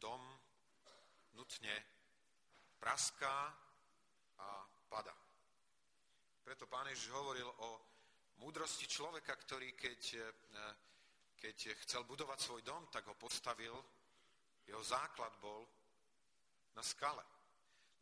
dom 0.00 0.22
nutne 1.36 1.74
praská 2.80 3.54
a 4.38 4.48
pada. 4.88 5.14
Preto 6.42 6.66
pán 6.66 6.90
Ježiš 6.90 7.14
hovoril 7.14 7.46
o 7.46 7.70
múdrosti 8.42 8.90
človeka, 8.90 9.38
ktorý 9.38 9.72
keď, 9.78 10.00
eh, 10.18 10.74
keď 11.38 11.56
chcel 11.86 12.02
budovať 12.04 12.38
svoj 12.40 12.62
dom, 12.66 12.90
tak 12.90 13.06
ho 13.06 13.14
postavil, 13.14 13.78
jeho 14.66 14.82
základ 14.82 15.30
bol 15.38 15.66
na 16.74 16.82
skale. 16.82 17.22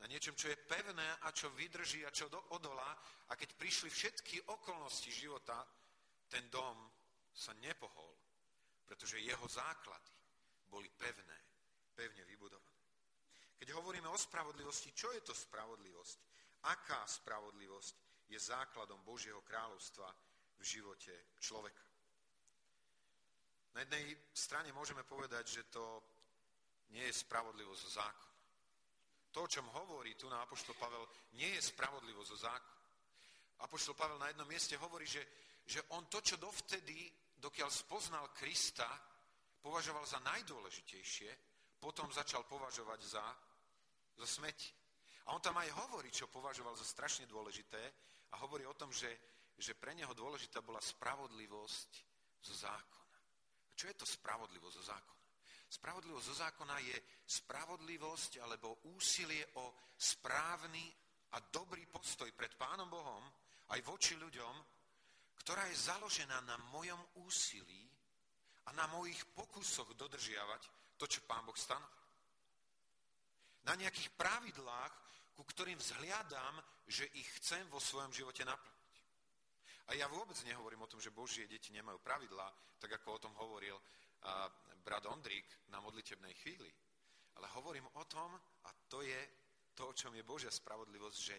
Na 0.01 0.09
niečom, 0.09 0.33
čo 0.33 0.49
je 0.49 0.57
pevné 0.57 1.05
a 1.21 1.29
čo 1.33 1.53
vydrží 1.53 2.09
a 2.09 2.11
čo 2.11 2.33
odolá. 2.57 2.97
A 3.29 3.37
keď 3.37 3.53
prišli 3.53 3.93
všetky 3.93 4.49
okolnosti 4.49 5.13
života, 5.13 5.61
ten 6.29 6.49
dom 6.49 6.89
sa 7.41 7.57
nepohol, 7.65 8.13
pretože 8.85 9.17
jeho 9.25 9.49
základy 9.49 10.13
boli 10.69 10.93
pevné, 10.93 11.39
pevne 11.97 12.21
vybudované. 12.29 12.85
Keď 13.57 13.73
hovoríme 13.73 14.09
o 14.13 14.21
spravodlivosti, 14.21 14.93
čo 14.93 15.09
je 15.17 15.25
to 15.25 15.33
spravodlivosť? 15.33 16.19
Aká 16.69 17.09
spravodlivosť 17.09 18.29
je 18.29 18.37
základom 18.37 19.01
Božieho 19.01 19.41
kráľovstva 19.41 20.09
v 20.61 20.63
živote 20.65 21.37
človeka? 21.41 21.85
Na 23.73 23.87
jednej 23.87 24.17
strane 24.35 24.73
môžeme 24.77 25.05
povedať, 25.09 25.61
že 25.61 25.63
to 25.73 26.03
nie 26.93 27.07
je 27.07 27.15
spravodlivosť 27.25 27.81
zo 27.81 27.91
zákona. 28.03 28.39
To, 29.31 29.47
o 29.47 29.53
čom 29.53 29.67
hovorí 29.71 30.19
tu 30.19 30.27
na 30.27 30.43
Apoštol 30.43 30.75
Pavel, 30.75 31.07
nie 31.39 31.55
je 31.55 31.63
spravodlivosť 31.71 32.31
zo 32.35 32.39
zákona. 32.51 32.81
Apoštol 33.63 33.95
Pavel 33.95 34.19
na 34.19 34.33
jednom 34.33 34.49
mieste 34.49 34.75
hovorí, 34.75 35.07
že, 35.07 35.23
že 35.69 35.87
on 35.95 36.11
to, 36.11 36.19
čo 36.19 36.35
dovtedy 36.41 37.07
dokiaľ 37.41 37.71
spoznal 37.73 38.29
Krista, 38.37 38.87
považoval 39.65 40.05
za 40.05 40.21
najdôležitejšie, 40.21 41.31
potom 41.81 42.13
začal 42.13 42.45
považovať 42.45 43.01
za, 43.03 43.25
za 44.21 44.27
smeti. 44.29 44.69
A 45.29 45.37
on 45.37 45.41
tam 45.41 45.57
aj 45.57 45.73
hovorí, 45.85 46.13
čo 46.13 46.29
považoval 46.29 46.77
za 46.77 46.85
strašne 46.85 47.25
dôležité 47.25 47.81
a 48.33 48.45
hovorí 48.45 48.69
o 48.69 48.77
tom, 48.77 48.93
že, 48.93 49.09
že 49.57 49.77
pre 49.77 49.97
neho 49.97 50.13
dôležitá 50.13 50.61
bola 50.61 50.81
spravodlivosť 50.81 51.91
zo 52.45 52.55
zákona. 52.57 53.17
A 53.69 53.73
čo 53.77 53.89
je 53.89 53.97
to 53.97 54.07
spravodlivosť 54.09 54.77
zo 54.77 54.85
zákona? 54.85 55.21
Spravodlivosť 55.71 56.27
zo 56.27 56.37
zákona 56.37 56.77
je 56.83 56.97
spravodlivosť 57.31 58.43
alebo 58.43 58.91
úsilie 58.91 59.45
o 59.63 59.95
správny 59.95 60.83
a 61.31 61.39
dobrý 61.47 61.87
postoj 61.87 62.27
pred 62.35 62.59
Pánom 62.59 62.91
Bohom 62.91 63.23
aj 63.71 63.81
voči 63.87 64.19
ľuďom, 64.19 64.55
ktorá 65.41 65.65
je 65.73 65.77
založená 65.89 66.45
na 66.45 66.57
mojom 66.71 67.01
úsilí 67.25 67.89
a 68.69 68.77
na 68.77 68.85
mojich 68.93 69.19
pokusoch 69.33 69.97
dodržiavať 69.97 70.63
to, 71.01 71.09
čo 71.09 71.25
Pán 71.25 71.49
Boh 71.49 71.57
stanovil. 71.57 72.07
Na 73.65 73.77
nejakých 73.77 74.13
pravidlách, 74.17 74.93
ku 75.37 75.43
ktorým 75.45 75.81
vzhliadám, 75.81 76.61
že 76.85 77.09
ich 77.17 77.29
chcem 77.41 77.65
vo 77.73 77.81
svojom 77.81 78.13
živote 78.13 78.45
naplniť. 78.45 78.79
A 79.91 79.97
ja 79.97 80.07
vôbec 80.07 80.37
nehovorím 80.45 80.85
o 80.85 80.91
tom, 80.91 81.01
že 81.01 81.11
Božie 81.11 81.49
deti 81.49 81.73
nemajú 81.73 81.99
pravidlá, 82.05 82.47
tak 82.79 83.01
ako 83.01 83.09
o 83.17 83.23
tom 83.23 83.35
hovoril 83.41 83.75
brat 84.85 85.09
Ondrík 85.09 85.73
na 85.73 85.81
modlitebnej 85.81 86.37
chvíli. 86.45 86.69
Ale 87.41 87.49
hovorím 87.57 87.89
o 87.97 88.05
tom, 88.05 88.37
a 88.37 88.71
to 88.87 89.01
je 89.01 89.21
to, 89.73 89.89
o 89.89 89.97
čom 89.97 90.13
je 90.13 90.23
Božia 90.23 90.53
spravodlivosť, 90.53 91.19
že 91.19 91.37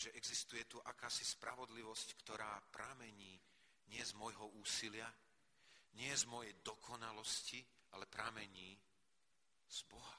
že 0.00 0.16
existuje 0.16 0.64
tu 0.64 0.80
akási 0.80 1.28
spravodlivosť, 1.28 2.24
ktorá 2.24 2.48
pramení 2.72 3.36
nie 3.92 4.00
z 4.00 4.16
môjho 4.16 4.48
úsilia, 4.56 5.04
nie 6.00 6.08
z 6.16 6.24
mojej 6.24 6.56
dokonalosti, 6.64 7.60
ale 7.92 8.08
pramení 8.08 8.80
z 9.68 9.78
Boha. 9.84 10.16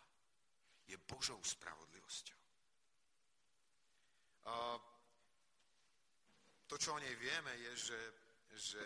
Je 0.85 0.93
Božou 1.01 1.41
spravodlivosťou. 1.41 2.39
A 4.45 4.53
to, 6.69 6.77
čo 6.77 6.93
o 6.93 7.01
nej 7.01 7.15
vieme, 7.17 7.49
je, 7.57 7.71
že, 7.89 8.01
že 8.53 8.83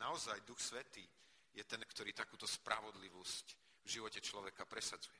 naozaj 0.00 0.40
Duch 0.48 0.60
Svetý 0.60 1.04
je 1.52 1.64
ten, 1.68 1.84
ktorý 1.84 2.16
takúto 2.16 2.48
spravodlivosť 2.48 3.46
v 3.84 3.88
živote 3.92 4.24
človeka 4.24 4.64
presadzuje. 4.64 5.19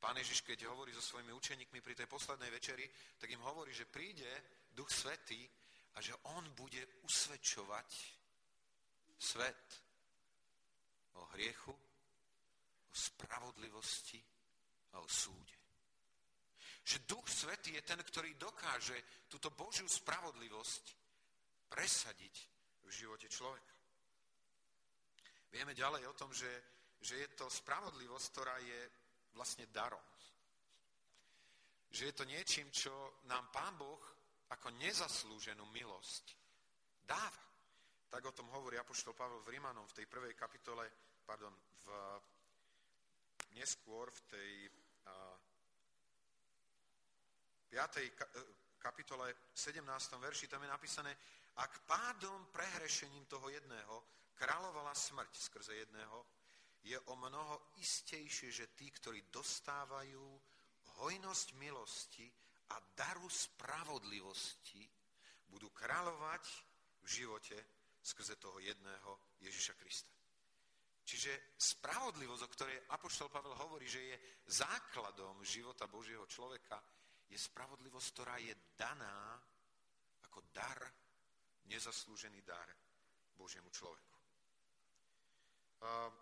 Pán 0.00 0.16
Ježiš, 0.16 0.40
keď 0.40 0.64
hovorí 0.72 0.96
so 0.96 1.04
svojimi 1.04 1.28
učeníkmi 1.36 1.84
pri 1.84 1.92
tej 1.92 2.08
poslednej 2.08 2.48
večeri, 2.48 2.88
tak 3.20 3.28
im 3.28 3.44
hovorí, 3.44 3.76
že 3.76 3.84
príde 3.84 4.32
Duch 4.72 4.88
Svetý 4.88 5.44
a 5.94 6.00
že 6.00 6.16
On 6.32 6.40
bude 6.56 6.80
usvedčovať 7.04 7.88
svet 9.20 9.64
o 11.20 11.22
hriechu, 11.36 11.76
o 12.88 12.94
spravodlivosti 12.96 14.16
a 14.96 15.04
o 15.04 15.08
súde. 15.08 15.58
Že 16.80 17.04
Duch 17.04 17.28
Svetý 17.28 17.76
je 17.76 17.84
ten, 17.84 18.00
ktorý 18.00 18.40
dokáže 18.40 19.28
túto 19.28 19.52
Božiu 19.52 19.84
spravodlivosť 19.84 20.84
presadiť 21.68 22.34
v 22.82 22.90
živote 22.90 23.28
človeka. 23.28 23.74
Vieme 25.52 25.76
ďalej 25.76 26.08
o 26.08 26.16
tom, 26.16 26.32
že, 26.32 26.48
že 27.04 27.20
je 27.20 27.28
to 27.36 27.52
spravodlivosť, 27.52 28.26
ktorá 28.32 28.56
je 28.64 28.80
vlastne 29.34 29.66
darom. 29.70 30.02
Že 31.90 32.02
je 32.06 32.14
to 32.14 32.24
niečím, 32.24 32.70
čo 32.70 33.22
nám 33.26 33.50
Pán 33.50 33.74
Boh 33.74 34.00
ako 34.50 34.70
nezaslúženú 34.78 35.66
milosť 35.70 36.24
dáva. 37.06 37.44
Tak 38.10 38.22
o 38.26 38.34
tom 38.34 38.50
hovorí 38.50 38.74
Apoštol 38.78 39.14
Pavel 39.14 39.42
v 39.46 39.54
Rímanom 39.54 39.86
v 39.86 40.02
tej 40.02 40.06
prvej 40.10 40.34
kapitole, 40.34 40.86
pardon, 41.22 41.54
v, 41.54 41.86
neskôr 43.54 44.10
v 44.10 44.20
tej 44.26 44.50
a, 45.06 45.14
5. 47.70 48.82
kapitole 48.82 49.54
17. 49.54 49.86
verši, 50.18 50.50
tam 50.50 50.66
je 50.66 50.74
napísané, 50.74 51.14
ak 51.62 51.86
pádom 51.86 52.50
prehrešením 52.50 53.30
toho 53.30 53.46
jedného 53.46 54.02
kráľovala 54.34 54.90
smrť 54.90 55.32
skrze 55.36 55.74
jedného, 55.78 56.26
je 56.80 56.96
o 57.12 57.14
mnoho 57.16 57.76
istejšie, 57.76 58.48
že 58.48 58.72
tí, 58.72 58.88
ktorí 58.88 59.28
dostávajú 59.28 60.24
hojnosť 61.00 61.48
milosti 61.60 62.26
a 62.72 62.80
daru 62.96 63.28
spravodlivosti, 63.28 64.84
budú 65.50 65.68
kráľovať 65.74 66.44
v 67.02 67.06
živote 67.08 67.56
skrze 68.00 68.38
toho 68.38 68.62
jedného 68.62 69.38
Ježiša 69.42 69.74
Krista. 69.76 70.14
Čiže 71.04 71.58
spravodlivosť, 71.58 72.42
o 72.46 72.52
ktorej 72.54 72.78
Apoštol 72.94 73.28
Pavel 73.34 73.58
hovorí, 73.58 73.90
že 73.90 74.14
je 74.14 74.16
základom 74.46 75.42
života 75.42 75.90
Božieho 75.90 76.22
človeka, 76.30 76.78
je 77.26 77.34
spravodlivosť, 77.34 78.08
ktorá 78.14 78.36
je 78.38 78.54
daná 78.78 79.34
ako 80.30 80.46
dar, 80.54 80.78
nezaslúžený 81.66 82.46
dar 82.46 82.66
Božiemu 83.34 83.70
človeku. 83.74 84.09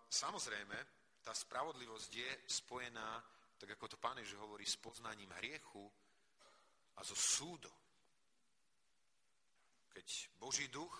Samozrejme, 0.09 0.77
tá 1.19 1.35
spravodlivosť 1.35 2.11
je 2.15 2.31
spojená, 2.47 3.19
tak 3.59 3.75
ako 3.75 3.85
to 3.91 3.97
Pán 3.99 4.17
Ježiš 4.23 4.39
hovorí, 4.39 4.63
s 4.63 4.79
poznaním 4.79 5.35
hriechu 5.35 5.83
a 6.95 7.03
so 7.03 7.15
súdom. 7.15 7.75
Keď 9.91 10.07
Boží 10.39 10.71
duch 10.71 10.95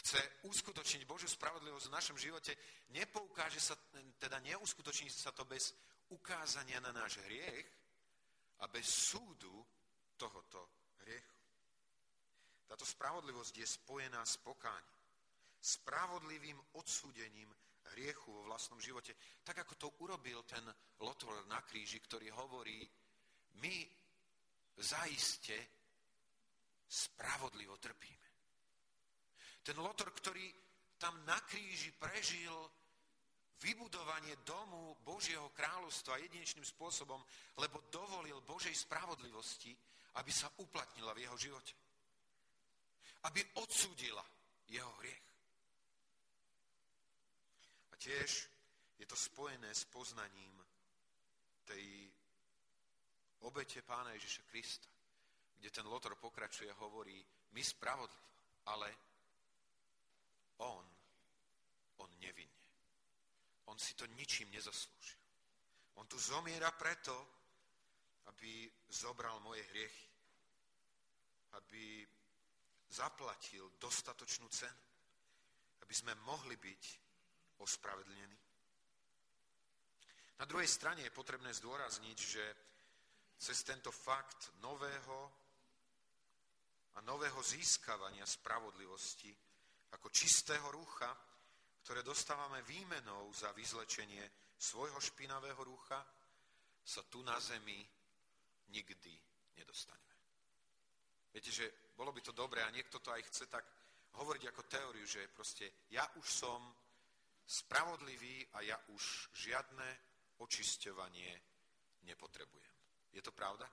chce 0.00 0.16
uskutočniť 0.48 1.04
Božiu 1.04 1.28
spravodlivosť 1.28 1.86
v 1.86 1.96
našom 1.96 2.16
živote, 2.16 2.56
nepoukáže 2.96 3.60
sa, 3.60 3.76
teda 4.16 4.40
neuskutoční 4.40 5.12
sa 5.12 5.36
to 5.36 5.44
bez 5.44 5.76
ukázania 6.08 6.80
na 6.80 6.96
náš 6.96 7.20
hriech 7.28 7.68
a 8.60 8.68
bez 8.68 8.88
súdu 8.88 9.60
tohoto 10.16 10.88
hriechu. 11.04 11.40
Táto 12.64 12.88
spravodlivosť 12.88 13.54
je 13.60 13.66
spojená 13.68 14.24
s 14.24 14.40
pokáním, 14.40 14.98
spravodlivým 15.60 16.56
odsúdením 16.80 17.52
hriechu 17.94 18.32
vo 18.32 18.46
vlastnom 18.46 18.80
živote. 18.80 19.16
Tak 19.44 19.64
ako 19.64 19.74
to 19.76 19.88
urobil 20.04 20.44
ten 20.44 20.62
Lotor 21.00 21.44
na 21.48 21.60
kríži, 21.64 22.00
ktorý 22.00 22.30
hovorí, 22.32 22.84
my 23.60 23.76
zaiste 24.80 25.56
spravodlivo 26.90 27.76
trpíme. 27.76 28.28
Ten 29.62 29.76
Lotor, 29.78 30.10
ktorý 30.10 30.48
tam 31.00 31.24
na 31.24 31.36
kríži 31.44 31.92
prežil 31.96 32.52
vybudovanie 33.60 34.40
domu 34.40 34.96
Božieho 35.04 35.52
kráľovstva 35.52 36.16
jedinečným 36.24 36.64
spôsobom, 36.64 37.20
lebo 37.60 37.84
dovolil 37.92 38.40
Božej 38.40 38.72
spravodlivosti, 38.72 39.76
aby 40.16 40.32
sa 40.32 40.48
uplatnila 40.58 41.12
v 41.12 41.28
jeho 41.28 41.36
živote. 41.36 41.74
Aby 43.28 43.44
odsúdila 43.60 44.24
jeho 44.72 44.88
hriech. 45.04 45.29
Tiež 48.00 48.48
je 48.96 49.06
to 49.06 49.16
spojené 49.16 49.68
s 49.68 49.84
poznaním 49.84 50.56
tej 51.68 52.08
obete 53.44 53.84
pána 53.84 54.16
Ježiša 54.16 54.42
Krista, 54.48 54.88
kde 55.60 55.68
ten 55.68 55.84
Lotor 55.84 56.16
pokračuje 56.16 56.72
a 56.72 56.80
hovorí, 56.80 57.20
my 57.52 57.60
spravodlivo, 57.60 58.32
ale 58.72 58.88
on, 60.64 60.84
on 62.00 62.10
nevinne. 62.20 62.60
On 63.68 63.76
si 63.76 63.92
to 63.92 64.08
ničím 64.16 64.48
nezaslúžil. 64.48 65.20
On 66.00 66.06
tu 66.08 66.16
zomiera 66.16 66.72
preto, 66.72 67.12
aby 68.32 68.70
zobral 68.88 69.40
moje 69.44 69.62
hriechy. 69.70 70.08
Aby 71.52 72.06
zaplatil 72.88 73.76
dostatočnú 73.76 74.48
cenu. 74.48 74.82
Aby 75.84 75.94
sme 75.94 76.14
mohli 76.24 76.56
byť 76.56 77.09
ospravedlnení. 77.60 78.38
Na 80.40 80.48
druhej 80.48 80.68
strane 80.68 81.04
je 81.04 81.12
potrebné 81.12 81.52
zdôrazniť, 81.52 82.18
že 82.18 82.44
cez 83.36 83.60
tento 83.64 83.92
fakt 83.92 84.56
nového 84.64 85.18
a 86.96 86.98
nového 87.04 87.40
získavania 87.44 88.24
spravodlivosti 88.24 89.32
ako 89.92 90.08
čistého 90.08 90.64
rucha, 90.72 91.12
ktoré 91.84 92.00
dostávame 92.04 92.64
výmenou 92.64 93.32
za 93.32 93.52
vyzlečenie 93.52 94.24
svojho 94.56 95.00
špinavého 95.00 95.60
rucha, 95.64 96.00
sa 96.84 97.04
tu 97.08 97.20
na 97.22 97.36
zemi 97.40 97.80
nikdy 98.72 99.12
nedostaneme. 99.56 100.14
Viete, 101.32 101.52
že 101.52 101.92
bolo 101.94 102.10
by 102.12 102.20
to 102.20 102.32
dobré 102.32 102.64
a 102.64 102.74
niekto 102.74 102.98
to 102.98 103.12
aj 103.12 103.22
chce 103.28 103.44
tak 103.46 103.64
hovoriť 104.18 104.50
ako 104.50 104.62
teóriu, 104.66 105.06
že 105.06 105.30
proste 105.30 105.86
ja 105.94 106.02
už 106.18 106.26
som 106.26 106.58
spravodlivý 107.50 108.46
a 108.54 108.62
ja 108.62 108.78
už 108.94 109.34
žiadne 109.34 109.88
očisťovanie 110.38 111.30
nepotrebujem. 112.06 112.76
Je 113.10 113.18
to 113.18 113.34
pravda? 113.34 113.66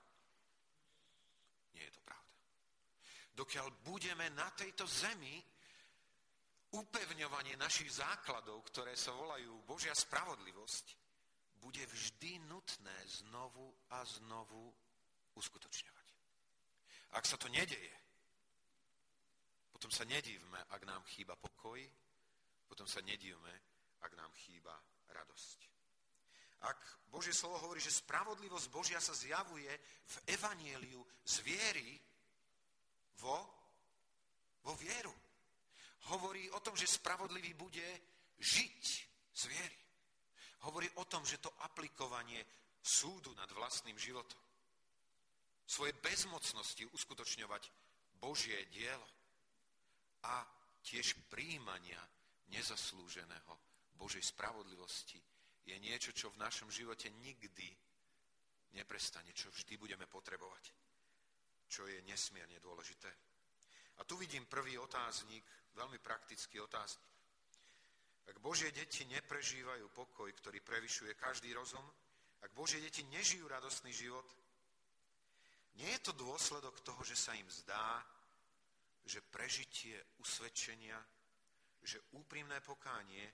Nie 1.78 1.86
je 1.86 1.94
to 1.94 2.02
pravda. 2.02 2.34
Dokiaľ 3.38 3.70
budeme 3.86 4.26
na 4.34 4.50
tejto 4.50 4.82
zemi, 4.82 5.38
upevňovanie 6.74 7.54
našich 7.54 8.02
základov, 8.02 8.66
ktoré 8.66 8.98
sa 8.98 9.14
volajú 9.14 9.62
Božia 9.62 9.94
spravodlivosť, 9.94 10.86
bude 11.62 11.86
vždy 11.86 12.42
nutné 12.50 12.98
znovu 13.22 13.70
a 13.94 14.02
znovu 14.04 14.74
uskutočňovať. 15.38 16.06
Ak 17.14 17.24
sa 17.24 17.38
to 17.40 17.48
nedeje, 17.48 17.94
potom 19.70 19.88
sa 19.94 20.02
nedívme, 20.04 20.58
ak 20.74 20.82
nám 20.84 21.06
chýba 21.06 21.38
pokoj, 21.38 21.78
potom 22.68 22.84
sa 22.84 23.00
nedívme, 23.00 23.50
ak 24.04 24.12
nám 24.14 24.30
chýba 24.44 24.76
radosť. 25.08 25.58
Ak 26.68 26.78
Božie 27.08 27.32
slovo 27.32 27.58
hovorí, 27.64 27.80
že 27.80 27.94
spravodlivosť 27.94 28.66
Božia 28.68 29.00
sa 29.00 29.14
zjavuje 29.14 29.70
v 30.04 30.16
evanieliu 30.36 31.00
z 31.24 31.34
viery 31.46 31.96
vo, 33.18 33.38
vo 34.62 34.74
vieru 34.76 35.14
hovorí 36.14 36.50
o 36.50 36.60
tom, 36.60 36.76
že 36.76 36.86
spravodlivý 36.88 37.54
bude 37.54 37.86
žiť 38.38 38.82
z 39.34 39.42
viery. 39.46 39.78
Hovorí 40.66 40.88
o 40.98 41.04
tom, 41.06 41.22
že 41.22 41.38
to 41.38 41.52
aplikovanie 41.62 42.42
súdu 42.82 43.34
nad 43.34 43.50
vlastným 43.52 43.98
životom, 43.98 44.40
svoje 45.68 45.92
bezmocnosti 46.00 46.88
uskutočňovať 46.96 47.62
Božie 48.18 48.56
dielo 48.72 49.06
a 50.24 50.42
tiež 50.82 51.14
príjmania 51.28 52.00
nezaslúženého 52.52 53.52
Božej 53.98 54.22
spravodlivosti 54.22 55.20
je 55.68 55.76
niečo, 55.76 56.16
čo 56.16 56.32
v 56.32 56.40
našom 56.40 56.72
živote 56.72 57.12
nikdy 57.20 57.68
neprestane, 58.72 59.32
čo 59.36 59.52
vždy 59.52 59.76
budeme 59.76 60.06
potrebovať, 60.08 60.64
čo 61.68 61.84
je 61.88 62.00
nesmierne 62.08 62.56
dôležité. 62.60 63.10
A 63.98 64.06
tu 64.06 64.16
vidím 64.16 64.46
prvý 64.46 64.78
otáznik, 64.78 65.44
veľmi 65.74 65.98
praktický 65.98 66.62
otáznik. 66.62 67.10
Ak 68.28 68.36
Božie 68.44 68.70
deti 68.70 69.08
neprežívajú 69.08 69.88
pokoj, 69.96 70.28
ktorý 70.28 70.60
prevyšuje 70.60 71.16
každý 71.16 71.52
rozum, 71.56 71.84
ak 72.44 72.52
Božie 72.54 72.78
deti 72.78 73.02
nežijú 73.08 73.48
radostný 73.48 73.90
život, 73.90 74.28
nie 75.80 75.90
je 75.96 76.04
to 76.04 76.12
dôsledok 76.12 76.80
toho, 76.84 77.02
že 77.02 77.16
sa 77.16 77.32
im 77.34 77.48
zdá, 77.50 78.04
že 79.08 79.24
prežitie 79.24 79.96
usvedčenia, 80.20 80.98
že 81.82 82.02
úprimné 82.18 82.60
pokánie 82.60 83.24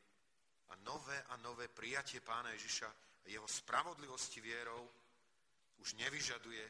a 0.68 0.76
nové 0.84 1.22
a 1.28 1.36
nové 1.36 1.68
prijatie 1.68 2.20
pána 2.20 2.50
Ježiša 2.54 2.88
a 3.24 3.26
jeho 3.28 3.48
spravodlivosti 3.48 4.40
vierou 4.40 4.84
už 5.80 5.94
nevyžaduje 5.96 6.64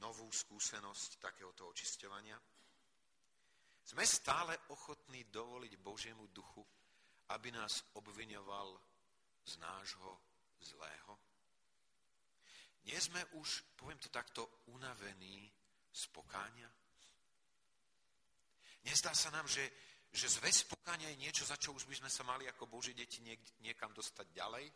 novú 0.00 0.32
skúsenosť 0.32 1.20
takéhoto 1.20 1.68
očisťovania? 1.68 2.40
Sme 3.84 4.06
stále 4.06 4.56
ochotní 4.70 5.24
dovoliť 5.28 5.72
Božiemu 5.80 6.28
duchu, 6.30 6.64
aby 7.34 7.50
nás 7.50 7.84
obviňoval 7.98 8.68
z 9.44 9.52
nášho 9.58 10.12
zlého? 10.62 11.12
Nie 12.88 12.96
sme 13.00 13.20
už, 13.36 13.76
poviem 13.76 14.00
to 14.00 14.08
takto, 14.08 14.48
unavení 14.72 15.52
z 15.92 16.02
pokáňa? 16.16 16.70
Nezdá 18.88 19.12
sa 19.12 19.28
nám, 19.28 19.44
že, 19.44 19.68
že 20.10 20.26
zväz 20.26 20.66
pokáňa 20.66 21.14
je 21.14 21.22
niečo, 21.22 21.46
za 21.46 21.54
čo 21.54 21.70
už 21.70 21.86
by 21.86 21.94
sme 22.02 22.10
sa 22.10 22.26
mali 22.26 22.50
ako 22.50 22.66
Boží 22.66 22.90
deti 22.94 23.22
niek, 23.22 23.38
niekam 23.62 23.94
dostať 23.94 24.26
ďalej? 24.34 24.66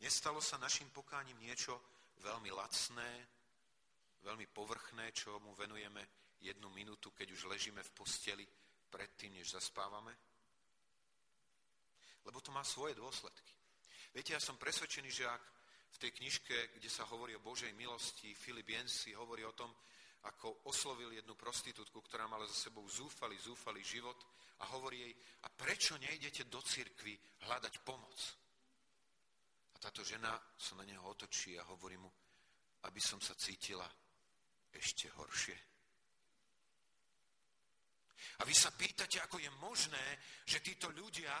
Nestalo 0.00 0.40
sa 0.40 0.60
našim 0.60 0.88
pokáním 0.92 1.36
niečo 1.40 1.76
veľmi 2.24 2.48
lacné, 2.52 3.10
veľmi 4.24 4.46
povrchné, 4.52 5.12
čo 5.12 5.36
mu 5.40 5.52
venujeme 5.52 6.00
jednu 6.40 6.68
minútu, 6.72 7.12
keď 7.12 7.32
už 7.32 7.48
ležíme 7.52 7.80
v 7.80 7.94
posteli 7.96 8.46
predtým, 8.88 9.36
než 9.36 9.52
zaspávame? 9.52 10.12
Lebo 12.24 12.40
to 12.40 12.50
má 12.52 12.64
svoje 12.64 12.96
dôsledky. 12.96 13.52
Viete, 14.16 14.32
ja 14.32 14.40
som 14.40 14.56
presvedčený, 14.56 15.08
že 15.12 15.28
ak 15.28 15.42
v 15.96 16.00
tej 16.02 16.10
knižke, 16.20 16.56
kde 16.76 16.90
sa 16.90 17.04
hovorí 17.08 17.36
o 17.36 17.44
Božej 17.44 17.72
milosti, 17.72 18.34
Filip 18.34 18.68
Jensi 18.68 19.12
hovorí 19.14 19.44
o 19.44 19.52
tom, 19.52 19.72
ako 20.26 20.66
oslovil 20.66 21.14
jednu 21.14 21.38
prostitútku, 21.38 22.02
ktorá 22.02 22.26
mala 22.26 22.46
za 22.50 22.68
sebou 22.68 22.82
zúfalý, 22.90 23.38
zúfalý 23.38 23.82
život 23.86 24.18
a 24.62 24.74
hovorí 24.74 25.06
jej, 25.06 25.14
a 25.44 25.48
prečo 25.48 25.94
nejdete 25.96 26.50
do 26.50 26.58
cirkvy 26.62 27.14
hľadať 27.46 27.74
pomoc? 27.86 28.18
A 29.74 29.76
táto 29.78 30.02
žena 30.02 30.34
sa 30.56 30.74
na 30.74 30.84
neho 30.84 31.04
otočí 31.04 31.54
a 31.54 31.68
hovorí 31.70 31.94
mu, 32.00 32.10
aby 32.88 33.00
som 33.00 33.20
sa 33.22 33.38
cítila 33.38 33.86
ešte 34.72 35.08
horšie. 35.14 35.56
A 38.40 38.42
vy 38.44 38.52
sa 38.52 38.74
pýtate, 38.74 39.22
ako 39.22 39.38
je 39.40 39.50
možné, 39.62 40.04
že 40.44 40.60
títo 40.60 40.92
ľudia 40.92 41.32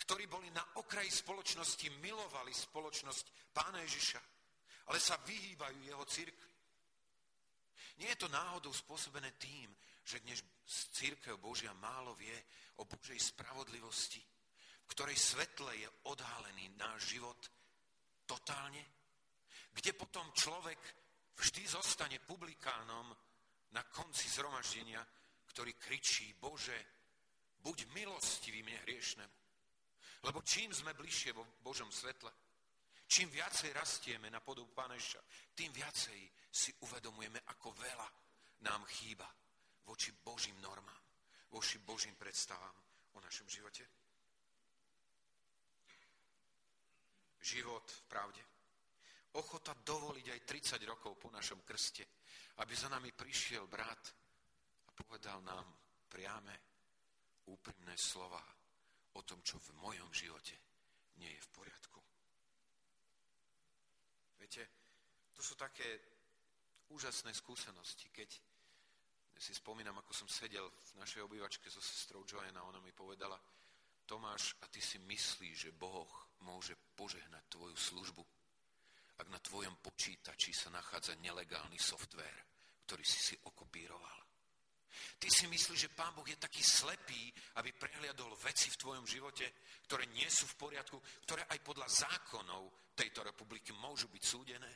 ktorí 0.00 0.26
boli 0.26 0.48
na 0.50 0.64
okraji 0.80 1.12
spoločnosti, 1.12 1.86
milovali 2.00 2.50
spoločnosť 2.56 3.52
pána 3.52 3.84
Ježiša, 3.84 4.20
ale 4.88 4.98
sa 4.98 5.20
vyhýbajú 5.22 5.78
jeho 5.84 6.04
církvi. 6.08 6.49
Nie 8.00 8.16
je 8.16 8.24
to 8.24 8.32
náhodou 8.32 8.72
spôsobené 8.72 9.36
tým, 9.36 9.68
že 10.08 10.24
dnes 10.24 10.40
církev 10.96 11.36
Božia 11.36 11.76
málo 11.76 12.16
vie 12.16 12.32
o 12.80 12.88
Božej 12.88 13.20
spravodlivosti, 13.20 14.24
v 14.88 14.92
ktorej 14.96 15.20
svetle 15.20 15.76
je 15.76 15.88
odhalený 16.08 16.72
náš 16.80 17.12
život 17.12 17.36
totálne, 18.24 18.80
kde 19.76 19.92
potom 19.92 20.32
človek 20.32 20.80
vždy 21.36 21.62
zostane 21.68 22.16
publikánom 22.24 23.12
na 23.76 23.84
konci 23.92 24.32
zhromaždenia, 24.32 25.04
ktorý 25.52 25.76
kričí, 25.76 26.32
Bože, 26.40 26.80
buď 27.60 27.84
milostivý 27.92 28.64
mne 28.64 28.80
hriešnemu. 28.88 29.36
Lebo 30.24 30.40
čím 30.40 30.72
sme 30.72 30.96
bližšie 30.96 31.36
vo 31.36 31.44
Božom 31.60 31.92
svetle, 31.92 32.32
čím 33.10 33.26
viacej 33.26 33.74
rastieme 33.74 34.30
na 34.30 34.38
podobu 34.38 34.70
Pána 34.70 34.94
tým 35.58 35.74
viacej 35.74 36.20
si 36.46 36.70
uvedomujeme, 36.86 37.42
ako 37.50 37.74
veľa 37.74 38.08
nám 38.62 38.86
chýba 38.86 39.26
voči 39.90 40.14
Božím 40.14 40.54
normám, 40.62 41.02
voči 41.50 41.82
Božím 41.82 42.14
predstavám 42.14 42.76
o 43.12 43.18
našom 43.18 43.50
živote. 43.50 43.82
Život 47.40 47.86
v 47.90 48.02
pravde. 48.06 48.42
Ochota 49.34 49.74
dovoliť 49.74 50.26
aj 50.30 50.40
30 50.78 50.86
rokov 50.86 51.18
po 51.18 51.34
našom 51.34 51.66
krste, 51.66 52.06
aby 52.62 52.74
za 52.78 52.86
nami 52.86 53.10
prišiel 53.10 53.66
brat 53.66 54.02
a 54.86 54.90
povedal 54.94 55.42
nám 55.42 55.66
priame, 56.06 56.54
úprimné 57.50 57.98
slova 57.98 58.42
o 59.18 59.20
tom, 59.26 59.42
čo 59.42 59.58
v 59.58 59.74
mojom 59.82 60.10
živote 60.14 60.54
nie 61.18 61.30
je 61.34 61.40
v 61.42 61.48
poriadku. 61.50 62.09
Viete, 64.40 64.64
to 65.36 65.44
sú 65.44 65.52
také 65.52 66.00
úžasné 66.88 67.36
skúsenosti, 67.36 68.08
keď 68.08 68.30
si 69.40 69.52
spomínam, 69.56 69.96
ako 70.00 70.12
som 70.12 70.28
sedel 70.28 70.68
v 70.68 70.92
našej 71.00 71.24
obývačke 71.24 71.68
so 71.68 71.80
sestrou 71.80 72.24
Joanna, 72.24 72.64
ona 72.64 72.80
mi 72.80 72.92
povedala, 72.92 73.36
Tomáš, 74.04 74.56
a 74.60 74.68
ty 74.68 74.80
si 74.80 74.98
myslíš, 75.00 75.56
že 75.68 75.76
Boh 75.76 76.08
môže 76.44 76.76
požehnať 76.96 77.46
tvoju 77.48 77.76
službu, 77.76 78.22
ak 79.20 79.28
na 79.28 79.40
tvojom 79.40 79.76
počítači 79.80 80.52
sa 80.56 80.72
nachádza 80.72 81.16
nelegálny 81.20 81.76
software, 81.76 82.44
ktorý 82.84 83.04
si 83.04 83.20
si 83.20 83.36
okopíroval. 83.44 83.89
Ty 85.20 85.28
si 85.28 85.44
myslíš, 85.52 85.80
že 85.84 85.92
Pán 85.92 86.16
Boh 86.16 86.24
je 86.24 86.40
taký 86.40 86.64
slepý, 86.64 87.28
aby 87.60 87.76
prehliadol 87.76 88.32
veci 88.40 88.72
v 88.72 88.80
tvojom 88.80 89.04
živote, 89.04 89.52
ktoré 89.84 90.08
nie 90.16 90.24
sú 90.32 90.48
v 90.48 90.56
poriadku, 90.56 90.96
ktoré 91.28 91.44
aj 91.44 91.60
podľa 91.60 91.92
zákonov 91.92 92.96
tejto 92.96 93.20
republiky 93.20 93.76
môžu 93.76 94.08
byť 94.08 94.24
súdené? 94.24 94.72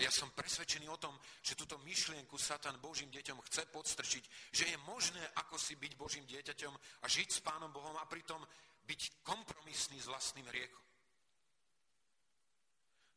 Ja 0.00 0.08
som 0.08 0.32
presvedčený 0.32 0.88
o 0.88 0.96
tom, 0.96 1.12
že 1.44 1.52
túto 1.52 1.76
myšlienku 1.84 2.40
Satan 2.40 2.80
Božím 2.80 3.12
deťom 3.12 3.44
chce 3.44 3.68
podstrčiť, 3.68 4.24
že 4.48 4.64
je 4.72 4.76
možné 4.88 5.20
ako 5.36 5.60
si 5.60 5.76
byť 5.76 5.92
Božím 6.00 6.24
dieťaťom 6.24 7.04
a 7.04 7.06
žiť 7.06 7.28
s 7.28 7.44
Pánom 7.44 7.68
Bohom 7.68 7.92
a 8.00 8.08
pritom 8.08 8.40
byť 8.88 9.20
kompromisný 9.20 10.00
s 10.00 10.08
vlastným 10.08 10.48
riekom. 10.48 10.80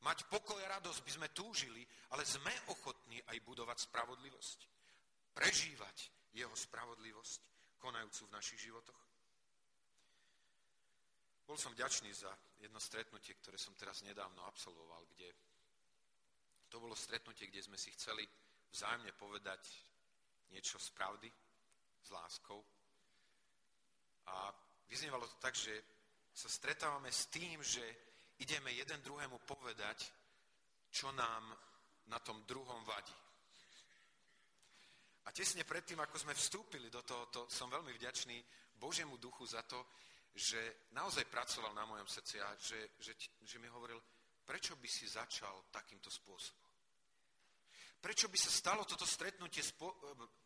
Mať 0.04 0.28
pokoj 0.28 0.60
a 0.60 0.76
radosť 0.76 1.00
by 1.08 1.12
sme 1.16 1.28
túžili, 1.32 1.88
ale 2.12 2.28
sme 2.28 2.52
ochotní 2.68 3.24
aj 3.32 3.40
budovať 3.48 3.88
spravodlivosť. 3.88 4.73
Prežívať 5.34 5.98
jeho 6.34 6.54
spravodlivosť, 6.54 7.42
konajúcu 7.84 8.22
v 8.26 8.36
našich 8.38 8.60
životoch. 8.70 9.02
Bol 11.44 11.60
som 11.60 11.76
vďačný 11.76 12.08
za 12.16 12.32
jedno 12.64 12.80
stretnutie, 12.80 13.36
ktoré 13.36 13.60
som 13.60 13.76
teraz 13.76 14.00
nedávno 14.08 14.40
absolvoval, 14.48 15.04
kde 15.12 15.28
to 16.72 16.80
bolo 16.80 16.96
stretnutie, 16.96 17.52
kde 17.52 17.62
sme 17.62 17.78
si 17.78 17.92
chceli 17.92 18.24
vzájomne 18.72 19.12
povedať 19.20 19.62
niečo 20.50 20.80
z 20.80 20.90
pravdy, 20.96 21.30
s 22.02 22.10
láskou. 22.10 22.64
A 24.32 24.50
vyznievalo 24.88 25.28
to 25.28 25.38
tak, 25.44 25.54
že 25.54 25.76
sa 26.34 26.50
stretávame 26.50 27.12
s 27.12 27.28
tým, 27.30 27.62
že 27.62 27.84
ideme 28.40 28.74
jeden 28.74 29.04
druhému 29.04 29.44
povedať, 29.46 30.08
čo 30.90 31.12
nám 31.12 31.54
na 32.08 32.18
tom 32.24 32.42
druhom 32.48 32.82
vadí. 32.88 33.14
A 35.24 35.32
tesne 35.32 35.64
predtým, 35.64 36.00
ako 36.04 36.20
sme 36.20 36.36
vstúpili 36.36 36.92
do 36.92 37.00
tohoto, 37.02 37.48
som 37.48 37.72
veľmi 37.72 37.96
vďačný 37.96 38.38
Božiemu 38.76 39.16
duchu 39.18 39.48
za 39.48 39.64
to, 39.64 39.88
že 40.36 40.90
naozaj 40.92 41.30
pracoval 41.30 41.72
na 41.72 41.86
mojom 41.86 42.08
srdci 42.10 42.42
a 42.42 42.52
že, 42.60 42.98
že, 43.00 43.14
že 43.46 43.58
mi 43.62 43.70
hovoril, 43.70 44.02
prečo 44.44 44.76
by 44.76 44.90
si 44.90 45.08
začal 45.08 45.70
takýmto 45.72 46.12
spôsobom? 46.12 46.68
Prečo 48.04 48.28
by 48.28 48.36
sa 48.36 48.52
stalo 48.52 48.84
toto 48.84 49.08
stretnutie 49.08 49.64
spo, 49.64 49.96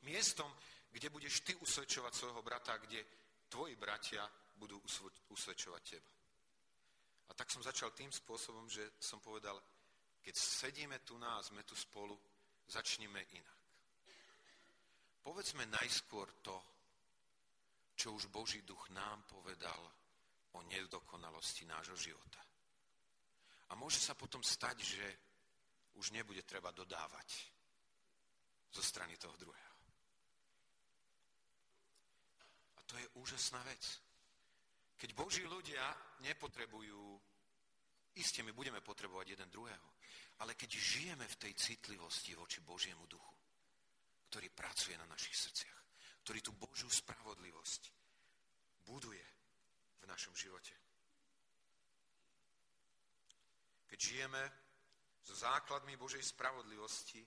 miestom, 0.05 0.53
kde 0.93 1.09
budeš 1.09 1.41
ty 1.41 1.57
usvedčovať 1.57 2.13
svojho 2.13 2.45
brata, 2.45 2.77
kde 2.77 3.01
tvoji 3.49 3.73
bratia 3.73 4.29
budú 4.53 4.77
usvedčovať 5.33 5.81
teba? 5.81 6.11
A 7.27 7.33
tak 7.33 7.49
som 7.49 7.65
začal 7.65 7.97
tým 7.97 8.13
spôsobom, 8.13 8.69
že 8.69 9.01
som 9.01 9.17
povedal, 9.17 9.57
keď 10.21 10.35
sedíme 10.37 11.01
tu 11.01 11.17
na 11.17 11.41
sme 11.41 11.65
tu 11.65 11.73
spolu, 11.73 12.13
začneme 12.69 13.25
inak. 13.33 13.56
Povedzme 15.27 15.67
najskôr 15.67 16.39
to, 16.39 16.55
čo 17.99 18.15
už 18.15 18.31
Boží 18.31 18.63
duch 18.63 18.87
nám 18.95 19.27
povedal 19.27 19.83
o 20.55 20.63
nedokonalosti 20.63 21.67
nášho 21.67 21.99
života. 21.99 22.39
A 23.67 23.75
môže 23.75 23.99
sa 23.99 24.15
potom 24.15 24.39
stať, 24.39 24.79
že 24.79 25.05
už 25.99 26.15
nebude 26.15 26.47
treba 26.47 26.71
dodávať 26.71 27.27
zo 28.71 28.79
strany 28.79 29.19
toho 29.19 29.35
druhého. 29.35 29.75
A 32.71 32.79
to 32.87 32.95
je 32.95 33.07
úžasná 33.19 33.59
vec. 33.67 33.83
Keď 34.95 35.11
Boží 35.11 35.43
ľudia 35.43 35.91
nepotrebujú, 36.23 37.19
iste 38.15 38.47
my 38.47 38.55
budeme 38.55 38.79
potrebovať 38.79 39.35
jeden 39.35 39.51
druhého, 39.51 39.87
ale 40.39 40.55
keď 40.55 40.71
žijeme 40.71 41.27
v 41.27 41.35
tej 41.35 41.51
citlivosti 41.51 42.31
voči 42.31 42.63
Božiemu 42.63 43.03
duchu, 43.11 43.36
ktorý 44.29 44.47
pracuje 44.51 44.95
na 44.99 45.07
našich 45.07 45.35
srdciach, 45.35 45.79
ktorý 46.23 46.39
tú 46.43 46.51
Božiu 46.59 46.91
spravodlivosť 46.91 47.81
buduje 48.87 49.25
v 49.99 50.05
našom 50.07 50.35
živote. 50.35 50.75
Keď 53.87 53.99
žijeme 53.99 54.43
so 55.23 55.35
základmi 55.35 55.95
Božej 55.95 56.23
spravodlivosti, 56.23 57.23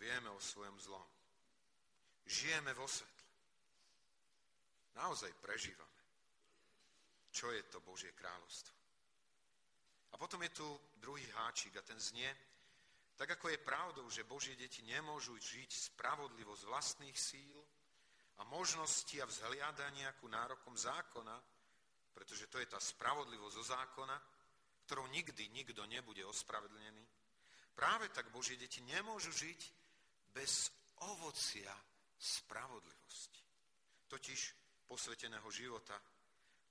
vieme 0.00 0.28
o 0.32 0.40
svojom 0.40 0.76
zlom. 0.80 1.08
Žijeme 2.26 2.72
vo 2.72 2.88
svetle. 2.88 3.28
Naozaj 4.96 5.32
prežívame. 5.40 6.00
Čo 7.32 7.48
je 7.52 7.62
to 7.72 7.80
Božie 7.80 8.12
kráľovstvo? 8.12 8.76
A 10.12 10.20
potom 10.20 10.44
je 10.44 10.52
tu 10.52 10.68
druhý 11.00 11.24
háčik 11.32 11.76
a 11.80 11.82
ten 11.82 11.96
znie, 11.96 12.28
tak 13.16 13.38
ako 13.38 13.52
je 13.52 13.58
pravdou, 13.60 14.06
že 14.10 14.26
Božie 14.26 14.56
deti 14.56 14.82
nemôžu 14.82 15.36
žiť 15.36 15.92
spravodlivo 15.92 16.56
z 16.56 16.64
vlastných 16.66 17.18
síl 17.18 17.58
a 18.40 18.42
možnosti 18.48 19.14
a 19.20 19.28
vzhliadania 19.28 20.16
ku 20.18 20.26
nárokom 20.26 20.74
zákona, 20.74 21.36
pretože 22.12 22.48
to 22.48 22.58
je 22.58 22.66
tá 22.66 22.80
spravodlivosť 22.80 23.54
zo 23.56 23.64
zákona, 23.72 24.16
ktorou 24.88 25.06
nikdy 25.08 25.48
nikto 25.52 25.84
nebude 25.88 26.24
ospravedlnený. 26.24 27.04
Práve 27.72 28.12
tak 28.12 28.28
Božie 28.28 28.60
deti 28.60 28.84
nemôžu 28.84 29.32
žiť 29.32 29.60
bez 30.32 30.68
ovocia 31.08 31.72
spravodlivosti. 32.20 33.40
Totiž 34.08 34.40
posveteného 34.84 35.48
života, 35.48 35.96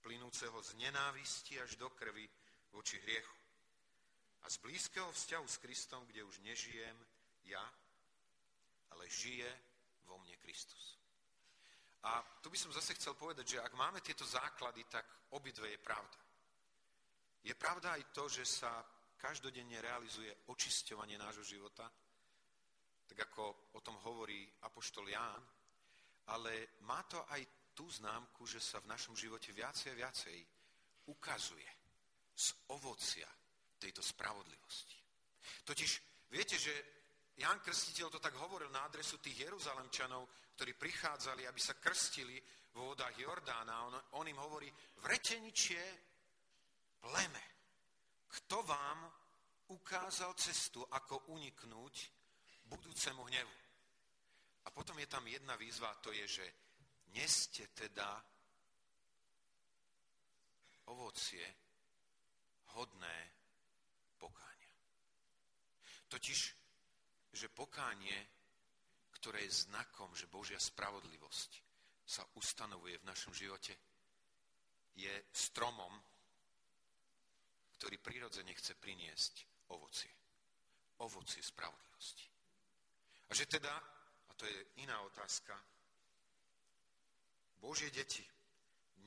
plynúceho 0.01 0.61
z 0.61 0.77
nenávisti 0.77 1.57
až 1.57 1.77
do 1.77 1.89
krvi 1.93 2.25
voči 2.73 3.01
hriechu. 3.01 3.40
A 4.41 4.49
z 4.49 4.57
blízkeho 4.57 5.11
vzťahu 5.11 5.47
s 5.47 5.61
Kristom, 5.61 6.05
kde 6.05 6.23
už 6.23 6.41
nežijem 6.41 6.97
ja, 7.45 7.61
ale 8.91 9.09
žije 9.09 9.49
vo 10.09 10.17
mne 10.17 10.37
Kristus. 10.41 10.97
A 12.01 12.25
tu 12.41 12.49
by 12.49 12.57
som 12.57 12.73
zase 12.73 12.97
chcel 12.97 13.13
povedať, 13.13 13.57
že 13.57 13.61
ak 13.61 13.77
máme 13.77 14.01
tieto 14.01 14.25
základy, 14.25 14.89
tak 14.89 15.05
obidve 15.37 15.69
je 15.69 15.77
pravda. 15.77 16.19
Je 17.45 17.53
pravda 17.53 17.93
aj 17.93 18.09
to, 18.09 18.25
že 18.25 18.45
sa 18.45 18.81
každodenne 19.21 19.77
realizuje 19.77 20.33
očisťovanie 20.49 21.17
nášho 21.21 21.45
života, 21.45 21.85
tak 23.05 23.17
ako 23.29 23.73
o 23.77 23.79
tom 23.85 24.01
hovorí 24.01 24.49
Apoštol 24.65 25.13
Ján, 25.13 25.43
ale 26.33 26.81
má 26.81 27.05
to 27.05 27.21
aj 27.29 27.41
tú 27.77 27.85
známku, 27.85 28.49
že 28.49 28.57
sa 28.57 28.81
v 28.81 28.89
našom 28.89 29.13
živote 29.13 29.53
viacej 29.53 29.93
a 29.93 29.99
viacej 29.99 30.37
ukazuje 31.05 31.69
z 32.33 32.47
ovocia 32.73 33.29
tejto 33.81 34.05
spravodlivosti. 34.05 34.97
Totiž 35.65 35.91
viete, 36.29 36.61
že 36.61 36.73
Ján 37.41 37.57
Krstiteľ 37.57 38.13
to 38.13 38.21
tak 38.21 38.37
hovoril 38.37 38.69
na 38.69 38.85
adresu 38.85 39.17
tých 39.17 39.49
Jeruzalemčanov, 39.49 40.53
ktorí 40.53 40.77
prichádzali, 40.77 41.49
aby 41.49 41.57
sa 41.57 41.73
krstili 41.81 42.37
vo 42.77 42.93
vodách 42.93 43.17
Jordána. 43.17 43.89
On, 43.89 43.95
on 44.21 44.29
im 44.29 44.37
hovorí, 44.37 44.69
vreteničie 45.01 45.81
pleme, 47.01 47.43
kto 48.29 48.61
vám 48.61 49.09
ukázal 49.73 50.37
cestu, 50.37 50.85
ako 50.85 51.33
uniknúť 51.33 51.95
budúcemu 52.69 53.21
hnevu. 53.25 53.55
A 54.61 54.69
potom 54.69 54.93
je 55.01 55.09
tam 55.09 55.25
jedna 55.25 55.57
výzva, 55.57 55.97
to 55.97 56.13
je, 56.13 56.25
že 56.27 56.45
neste 57.17 57.73
teda 57.73 58.21
ovocie 60.93 61.41
hodné 62.77 63.40
pokánia. 64.21 64.73
Totiž, 66.05 66.39
že 67.33 67.47
pokánie, 67.49 68.13
ktoré 69.17 69.41
je 69.49 69.65
znakom, 69.65 70.13
že 70.13 70.29
Božia 70.29 70.61
spravodlivosť 70.61 71.51
sa 72.05 72.21
ustanovuje 72.37 73.01
v 73.01 73.07
našom 73.09 73.33
živote, 73.33 73.73
je 74.93 75.13
stromom, 75.33 75.93
ktorý 77.79 77.97
prirodzene 77.97 78.53
chce 78.53 78.77
priniesť 78.77 79.33
ovocie. 79.73 80.11
Ovocie 81.01 81.41
spravodlivosti. 81.41 82.27
A 83.25 83.31
že 83.33 83.47
teda, 83.47 83.71
a 84.27 84.31
to 84.37 84.45
je 84.45 84.83
iná 84.83 85.01
otázka, 85.01 85.55
Božie 87.57 87.89
deti 87.89 88.21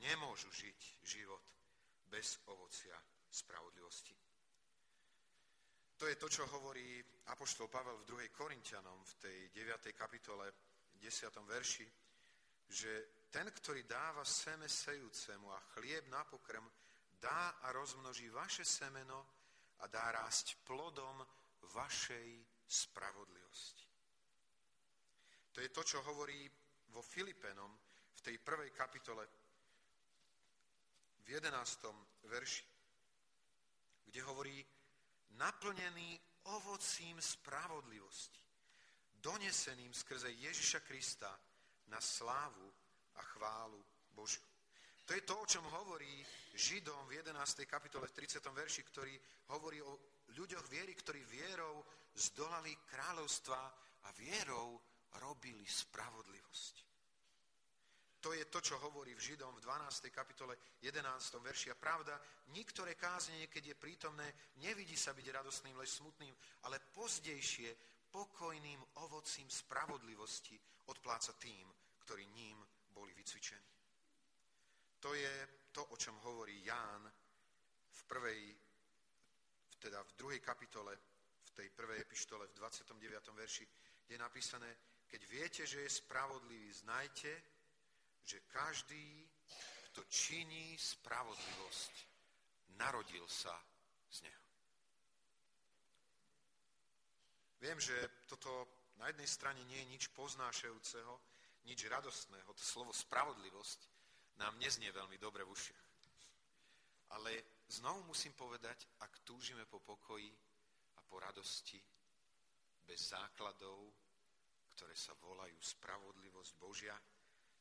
nemôžu 0.01 0.51
žiť 0.51 0.79
život 1.05 1.45
bez 2.09 2.41
ovocia 2.49 2.97
spravodlivosti. 3.29 4.24
To 5.95 6.11
je 6.11 6.19
to, 6.19 6.27
čo 6.27 6.43
hovorí 6.51 6.99
Apoštol 7.31 7.71
Pavel 7.71 8.03
v 8.03 8.27
2. 8.27 8.35
Korintianom 8.35 8.99
v 8.99 9.13
tej 9.15 9.37
9. 9.55 9.95
kapitole 9.95 10.51
10. 10.99 11.31
verši, 11.47 11.87
že 12.67 12.91
ten, 13.31 13.47
ktorý 13.47 13.87
dáva 13.87 14.27
seme 14.27 14.67
sejúcemu 14.67 15.47
a 15.55 15.63
chlieb 15.71 16.11
na 16.11 16.27
pokrm, 16.27 16.67
dá 17.15 17.63
a 17.63 17.71
rozmnoží 17.71 18.27
vaše 18.27 18.67
semeno 18.67 19.23
a 19.79 19.87
dá 19.87 20.11
rásť 20.11 20.59
plodom 20.67 21.23
vašej 21.71 22.43
spravodlivosti. 22.67 23.87
To 25.55 25.63
je 25.63 25.71
to, 25.71 25.79
čo 25.79 26.03
hovorí 26.03 26.43
vo 26.91 26.99
Filipenom 26.99 27.71
v 28.11 28.19
tej 28.19 28.35
prvej 28.43 28.75
kapitole 28.75 29.23
v 31.23 31.39
11. 31.39 32.27
verši, 32.27 32.67
kde 34.11 34.19
hovorí 34.27 34.59
naplnený 35.37 36.19
ovocím 36.51 37.21
spravodlivosti, 37.21 38.41
doneseným 39.21 39.93
skrze 39.93 40.31
Ježiša 40.31 40.79
Krista 40.85 41.31
na 41.89 42.01
slávu 42.01 42.69
a 43.15 43.21
chválu 43.21 43.81
Božiu. 44.13 44.45
To 45.05 45.13
je 45.13 45.21
to, 45.21 45.37
o 45.37 45.45
čom 45.45 45.65
hovorí 45.69 46.25
Židom 46.53 47.05
v 47.05 47.21
11. 47.21 47.69
kapitole 47.69 48.09
v 48.09 48.25
30. 48.25 48.41
verši, 48.41 48.81
ktorý 48.89 49.13
hovorí 49.53 49.77
o 49.81 49.99
ľuďoch 50.33 50.65
viery, 50.65 50.97
ktorí 50.97 51.21
vierou 51.29 51.85
zdolali 52.17 52.73
kráľovstva 52.89 53.61
a 54.01 54.09
vierou 54.17 54.81
robili 55.21 55.65
spravodlivosť. 55.65 56.84
To 58.25 58.33
je 58.33 58.49
to, 58.49 58.57
čo 58.57 58.81
hovorí 58.81 59.13
v 59.13 59.21
Židom 59.21 59.53
v 59.53 59.61
12. 59.61 60.09
kapitole 60.09 60.57
11. 60.81 60.97
verši. 61.45 61.69
A 61.69 61.77
pravda, 61.77 62.17
niektoré 62.57 62.97
kázne, 62.97 63.45
keď 63.45 63.69
je 63.69 63.75
prítomné, 63.77 64.25
nevidí 64.65 64.97
sa 64.97 65.13
byť 65.13 65.29
radostným, 65.29 65.77
lež 65.77 66.01
smutným, 66.01 66.33
ale 66.65 66.81
pozdejšie 66.89 67.69
pokojným 68.09 68.81
ovocím 69.05 69.45
spravodlivosti 69.45 70.57
odpláca 70.89 71.37
tým, 71.37 71.69
ktorí 72.01 72.25
ním 72.33 72.65
boli 72.97 73.13
vycvičení. 73.13 73.69
To 75.05 75.13
je 75.13 75.33
to, 75.69 75.85
o 75.85 75.93
čom 75.93 76.17
hovorí 76.25 76.65
Ján 76.65 77.05
v 77.93 78.01
prvej, 78.09 78.41
teda 79.77 80.01
v 80.01 80.11
druhej 80.17 80.41
kapitole, 80.41 80.97
v 81.45 81.51
tej 81.53 81.69
prvej 81.69 82.01
epištole 82.01 82.49
v 82.49 82.57
29. 82.57 82.89
verši, 83.37 83.65
je 84.09 84.17
napísané, 84.17 84.73
keď 85.05 85.21
viete, 85.29 85.61
že 85.69 85.85
je 85.85 85.97
spravodlivý, 86.01 86.73
znajte, 86.73 87.54
že 88.25 88.41
každý, 88.49 89.29
kto 89.93 90.01
činí 90.09 90.73
spravodlivosť, 90.75 91.93
narodil 92.75 93.23
sa 93.29 93.53
z 94.11 94.25
neho. 94.25 94.45
Viem, 97.61 97.79
že 97.79 97.95
toto 98.27 98.67
na 98.97 99.07
jednej 99.07 99.29
strane 99.29 99.61
nie 99.69 99.79
je 99.85 99.91
nič 99.95 100.03
poznášajúceho, 100.11 101.13
nič 101.65 101.79
radostného. 101.87 102.49
To 102.53 102.63
slovo 102.63 102.91
spravodlivosť 102.93 103.79
nám 104.41 104.57
neznie 104.59 104.91
veľmi 104.91 105.17
dobre 105.17 105.45
v 105.45 105.53
ušiach. 105.53 105.85
Ale 107.15 107.63
znovu 107.69 108.11
musím 108.11 108.33
povedať, 108.33 108.89
ak 108.99 109.23
túžime 109.23 109.63
po 109.69 109.79
pokoji 109.79 110.29
a 110.97 111.01
po 111.05 111.21
radosti, 111.21 111.79
bez 112.85 113.01
základov, 113.09 113.89
ktoré 114.75 114.93
sa 114.93 115.17
volajú 115.17 115.57
spravodlivosť 115.57 116.53
Božia, 116.59 116.93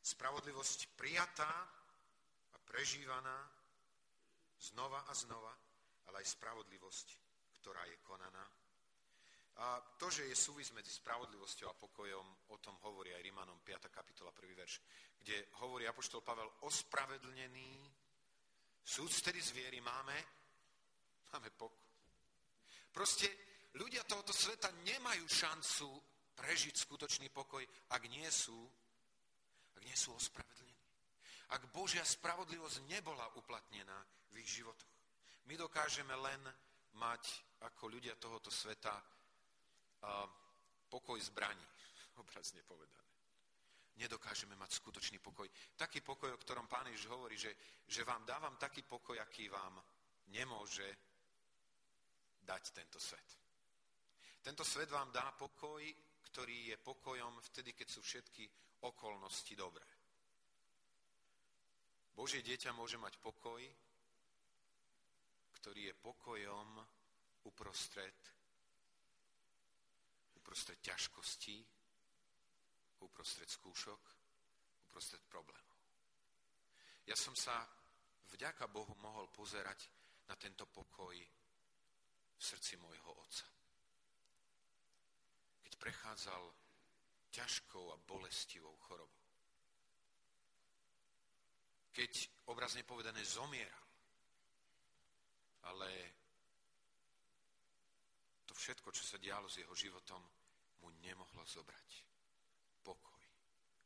spravodlivosť 0.04 1.00
prijatá 1.00 1.48
a 2.52 2.56
prežívaná 2.60 3.48
znova 4.60 5.08
a 5.08 5.12
znova, 5.16 5.56
ale 6.12 6.20
aj 6.20 6.28
spravodlivosť, 6.36 7.08
ktorá 7.64 7.88
je 7.88 7.96
konaná. 8.04 8.44
A 9.54 9.80
to, 9.96 10.10
že 10.10 10.26
je 10.28 10.36
súvis 10.36 10.74
medzi 10.74 10.90
spravodlivosťou 10.90 11.70
a 11.70 11.78
pokojom, 11.78 12.26
o 12.52 12.58
tom 12.58 12.76
hovorí 12.84 13.14
aj 13.14 13.22
Rímanom 13.22 13.62
5. 13.62 13.88
kapitola 13.88 14.34
1. 14.34 14.60
verš, 14.60 14.74
kde 15.24 15.48
hovorí 15.64 15.86
Apoštol 15.86 16.20
Pavel, 16.20 16.50
ospravedlnený, 16.66 17.70
súd 18.84 19.08
tedy 19.24 19.40
zviery 19.40 19.80
máme, 19.80 20.16
máme 21.32 21.48
pokoj. 21.54 21.88
Proste 22.90 23.30
ľudia 23.78 24.04
tohoto 24.04 24.34
sveta 24.34 24.68
nemajú 24.84 25.24
šancu 25.24 25.88
prežiť 26.34 26.74
skutočný 26.74 27.30
pokoj, 27.30 27.62
ak 27.94 28.02
nie 28.10 28.26
sú, 28.26 28.58
ak 29.76 29.82
nie 29.84 29.96
sú 29.96 30.14
ospravedlnení. 30.14 30.82
Ak 31.52 31.68
Božia 31.70 32.02
spravodlivosť 32.02 32.88
nebola 32.88 33.28
uplatnená 33.36 33.98
v 34.32 34.42
ich 34.42 34.58
životoch. 34.58 34.94
My 35.46 35.54
dokážeme 35.60 36.16
len 36.16 36.40
mať 36.96 37.22
ako 37.68 37.90
ľudia 37.90 38.16
tohoto 38.16 38.48
sveta 38.48 38.96
pokoj 40.88 41.18
zbraní, 41.20 41.64
obrazne 42.22 42.62
povedané. 42.64 43.02
nedokážeme 43.94 44.58
mať 44.58 44.82
skutočný 44.82 45.22
pokoj. 45.22 45.46
Taký 45.78 46.02
pokoj, 46.02 46.34
o 46.34 46.42
ktorom 46.42 46.66
Pán 46.66 46.90
Ježiš 46.90 47.06
hovorí, 47.06 47.38
že, 47.38 47.54
že 47.86 48.02
vám 48.02 48.26
dávam 48.26 48.58
taký 48.58 48.82
pokoj, 48.82 49.14
aký 49.22 49.46
vám 49.46 49.78
nemôže 50.34 50.86
dať 52.42 52.62
tento 52.74 52.98
svet. 52.98 53.28
Tento 54.42 54.66
svet 54.66 54.90
vám 54.90 55.14
dá 55.14 55.32
pokoj, 55.32 55.80
ktorý 56.28 56.74
je 56.74 56.76
pokojom 56.76 57.40
vtedy, 57.48 57.72
keď 57.72 57.88
sú 57.88 58.02
všetky 58.02 58.44
okolnosti 58.84 59.56
dobré. 59.56 59.88
Božie 62.14 62.44
dieťa 62.46 62.70
môže 62.76 62.94
mať 63.00 63.18
pokoj, 63.18 63.58
ktorý 65.58 65.90
je 65.90 65.94
pokojom 65.98 66.68
uprostred, 67.48 68.20
uprostred 70.38 70.78
ťažkostí, 70.78 71.58
uprostred 73.02 73.50
skúšok, 73.50 74.02
uprostred 74.88 75.24
problémov. 75.26 75.80
Ja 77.04 77.16
som 77.18 77.34
sa 77.34 77.66
vďaka 78.32 78.70
Bohu 78.70 78.94
mohol 79.02 79.28
pozerať 79.34 79.90
na 80.30 80.36
tento 80.38 80.64
pokoj 80.70 81.16
v 82.34 82.42
srdci 82.42 82.78
môjho 82.80 83.10
otca. 83.12 83.46
Keď 85.66 85.72
prechádzal 85.76 86.63
ťažkou 87.34 87.90
a 87.90 87.98
bolestivou 88.06 88.78
chorobou. 88.86 89.22
Keď 91.90 92.12
obrazne 92.50 92.86
povedané 92.86 93.22
zomieral. 93.26 93.82
Ale 95.64 95.88
to 98.44 98.52
všetko, 98.54 98.92
čo 98.94 99.02
sa 99.02 99.18
dialo 99.18 99.50
s 99.50 99.58
jeho 99.58 99.74
životom, 99.74 100.22
mu 100.84 100.92
nemohlo 101.02 101.42
zobrať 101.48 101.90
pokoj, 102.84 103.24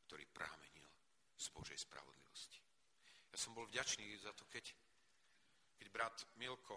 ktorý 0.05 0.25
prámenil 0.29 0.89
z 1.39 1.47
Božej 1.55 1.79
spravodlivosti. 1.79 2.59
Ja 3.31 3.37
som 3.39 3.55
bol 3.55 3.69
vďačný 3.71 4.11
za 4.19 4.35
to, 4.35 4.43
keď, 4.51 4.75
keď 5.79 5.87
brat 5.87 6.17
Milko 6.35 6.75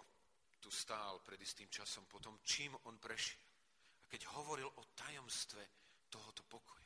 tu 0.63 0.71
stál 0.71 1.19
pred 1.19 1.35
istým 1.43 1.67
časom 1.67 2.07
po 2.07 2.23
tom, 2.23 2.39
čím 2.47 2.71
on 2.87 2.95
prešiel. 2.95 3.43
A 3.99 4.05
keď 4.07 4.31
hovoril 4.39 4.69
o 4.79 4.83
tajomstve 4.95 5.82
tohoto 6.13 6.45
pokoja, 6.45 6.85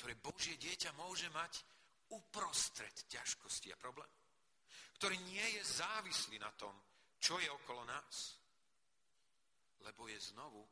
ktoré 0.00 0.16
Božie 0.16 0.56
dieťa 0.56 0.96
môže 0.96 1.28
mať 1.28 1.60
uprostred 2.16 2.96
ťažkosti 3.12 3.68
a 3.72 3.76
problém, 3.76 4.08
ktorý 4.96 5.20
nie 5.28 5.44
je 5.60 5.62
závislý 5.84 6.40
na 6.40 6.48
tom, 6.56 6.72
čo 7.20 7.36
je 7.36 7.48
okolo 7.52 7.84
nás, 7.84 8.40
lebo 9.84 10.08
je 10.08 10.16
znovu 10.32 10.64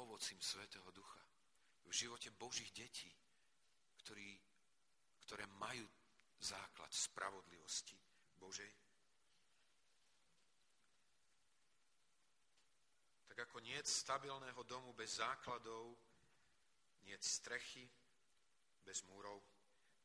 ovocím 0.00 0.40
Svetého 0.40 0.88
Ducha 0.96 1.20
v 1.84 1.92
živote 1.92 2.30
Božích 2.32 2.72
detí, 2.72 3.10
ktorý, 4.00 4.38
ktoré 5.26 5.44
majú 5.58 5.84
základ 6.40 6.88
spravodlivosti 6.88 7.98
Božej. 8.38 8.72
Tak 13.28 13.50
ako 13.50 13.60
nie 13.60 13.76
stabilného 13.82 14.62
domu 14.64 14.94
bez 14.94 15.18
základov, 15.20 15.96
nie 17.04 17.16
strechy 17.20 17.84
bez 18.84 19.04
múrov, 19.06 19.40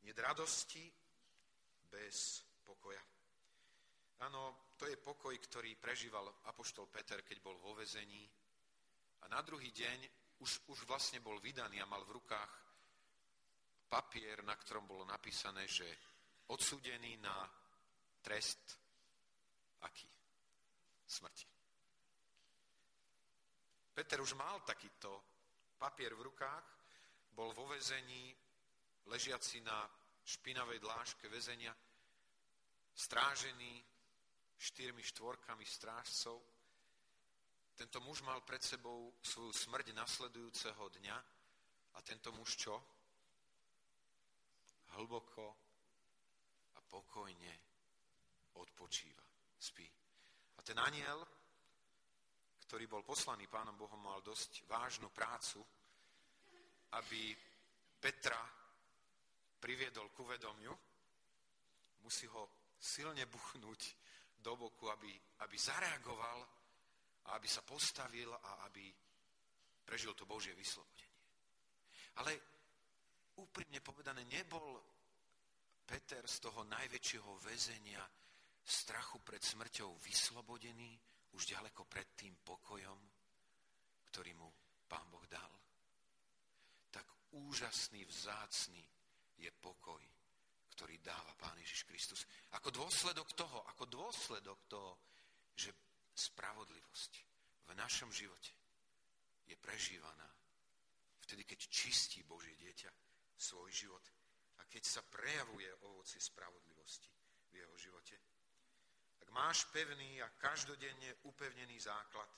nie 0.04 0.12
radosti 0.14 0.84
bez 1.90 2.44
pokoja. 2.64 3.02
Áno, 4.24 4.72
to 4.76 4.88
je 4.88 4.96
pokoj, 4.96 5.36
ktorý 5.36 5.76
prežíval 5.76 6.28
apoštol 6.48 6.88
Peter, 6.88 7.20
keď 7.20 7.40
bol 7.44 7.56
vo 7.60 7.76
vezení. 7.76 8.24
A 9.22 9.28
na 9.28 9.44
druhý 9.44 9.72
deň 9.72 9.98
už, 10.40 10.68
už 10.72 10.88
vlastne 10.88 11.20
bol 11.20 11.40
vydaný 11.40 11.80
a 11.80 11.88
mal 11.88 12.04
v 12.04 12.16
rukách 12.20 12.52
papier, 13.88 14.40
na 14.44 14.56
ktorom 14.56 14.88
bolo 14.88 15.04
napísané, 15.04 15.68
že 15.68 15.86
odsúdený 16.48 17.20
na 17.20 17.44
trest 18.20 18.86
aký? 19.84 20.08
Smrti. 21.06 21.46
Peter 23.94 24.20
už 24.20 24.34
mal 24.36 24.60
takýto 24.66 25.22
papier 25.78 26.12
v 26.12 26.26
rukách, 26.28 26.66
bol 27.36 27.52
vo 27.52 27.68
vezení, 27.68 28.32
ležiaci 29.12 29.60
na 29.60 29.84
špinavej 30.24 30.80
dláške 30.80 31.28
väzenia, 31.28 31.76
strážený 32.96 33.84
štyrmi 34.56 35.04
štvorkami 35.04 35.68
strážcov. 35.68 36.40
Tento 37.76 38.00
muž 38.00 38.24
mal 38.24 38.40
pred 38.40 38.64
sebou 38.64 39.12
svoju 39.20 39.52
smrť 39.52 39.92
nasledujúceho 39.92 40.88
dňa 40.96 41.16
a 41.92 41.98
tento 42.00 42.32
muž 42.32 42.56
čo? 42.56 42.76
hlboko 44.96 45.44
a 46.72 46.80
pokojne 46.80 47.52
odpočíva, 48.56 49.26
spí. 49.60 49.84
A 50.56 50.64
ten 50.64 50.80
aniel, 50.80 51.20
ktorý 52.64 52.88
bol 52.88 53.04
poslaný 53.04 53.44
pánom 53.44 53.76
Bohom, 53.76 54.00
mal 54.00 54.24
dosť 54.24 54.64
vážnu 54.64 55.12
prácu, 55.12 55.60
aby 56.94 57.34
Petra 57.96 58.38
priviedol 59.58 60.14
ku 60.14 60.22
vedomiu, 60.22 60.70
musí 62.06 62.30
ho 62.30 62.70
silne 62.78 63.26
buchnúť 63.26 63.80
do 64.38 64.54
boku, 64.54 64.86
aby, 64.92 65.10
aby 65.42 65.56
zareagoval 65.58 66.38
a 67.26 67.28
aby 67.34 67.48
sa 67.50 67.66
postavil 67.66 68.30
a 68.30 68.70
aby 68.70 68.86
prežil 69.82 70.14
to 70.14 70.22
Božie 70.28 70.54
vyslobodenie. 70.54 71.18
Ale 72.22 72.32
úprimne 73.42 73.82
povedané, 73.82 74.22
nebol 74.28 74.78
Peter 75.82 76.22
z 76.26 76.36
toho 76.38 76.62
najväčšieho 76.66 77.30
väzenia 77.42 78.02
strachu 78.66 79.22
pred 79.22 79.42
smrťou 79.42 79.98
vyslobodený 79.98 80.98
už 81.34 81.42
ďaleko 81.54 81.86
pred 81.86 82.14
tým 82.14 82.34
pokojom, 82.42 82.98
ktorý 84.10 84.32
mu 84.34 84.48
Pán 84.86 85.06
Boh 85.10 85.26
dal. 85.26 85.55
Úžasný, 87.30 88.04
vzácný 88.04 88.84
je 89.36 89.50
pokoj, 89.60 90.02
ktorý 90.76 91.00
dáva 91.00 91.32
Pán 91.36 91.58
Ježiš 91.58 91.84
Kristus. 91.84 92.24
Ako 92.54 92.70
dôsledok 92.70 93.32
toho, 93.32 93.64
ako 93.68 93.84
dôsledok 93.88 94.58
toho, 94.68 94.98
že 95.56 95.72
spravodlivosť 96.16 97.12
v 97.66 97.72
našom 97.74 98.12
živote 98.12 98.52
je 99.46 99.56
prežívaná 99.56 100.28
vtedy, 101.26 101.42
keď 101.44 101.60
čistí 101.66 102.22
Božie 102.22 102.54
dieťa 102.56 102.90
svoj 103.36 103.70
život 103.74 104.04
a 104.58 104.64
keď 104.64 104.82
sa 104.86 105.02
prejavuje 105.04 105.68
ovoci 105.90 106.16
spravodlivosti 106.22 107.12
v 107.52 107.54
jeho 107.60 107.76
živote. 107.76 108.16
Ak 109.20 109.28
máš 109.34 109.66
pevný 109.74 110.22
a 110.22 110.32
každodenne 110.38 111.20
upevnený 111.26 111.76
základ, 111.82 112.30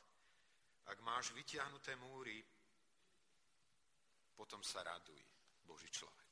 ak 0.88 0.98
máš 1.04 1.36
vytiahnuté 1.36 1.94
múry, 2.00 2.40
potom 4.38 4.62
sa 4.62 4.86
raduj, 4.86 5.18
Boží 5.66 5.90
človek. 5.90 6.30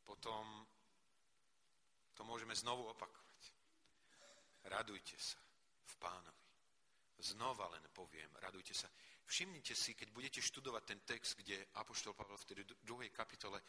Potom 0.00 0.64
to 2.16 2.24
môžeme 2.24 2.56
znovu 2.56 2.88
opakovať. 2.88 3.40
Radujte 4.72 5.20
sa 5.20 5.36
v 5.84 5.94
pánovi. 6.00 6.40
Znova 7.22 7.68
len 7.70 7.84
poviem, 7.92 8.32
radujte 8.40 8.72
sa. 8.72 8.88
Všimnite 9.28 9.76
si, 9.76 9.94
keď 9.94 10.08
budete 10.10 10.40
študovať 10.42 10.82
ten 10.82 11.00
text, 11.06 11.38
kde 11.38 11.70
Apoštol 11.78 12.16
Pavel 12.16 12.34
v 12.34 12.48
tej 12.48 12.64
druhej 12.82 13.12
kapitole 13.14 13.62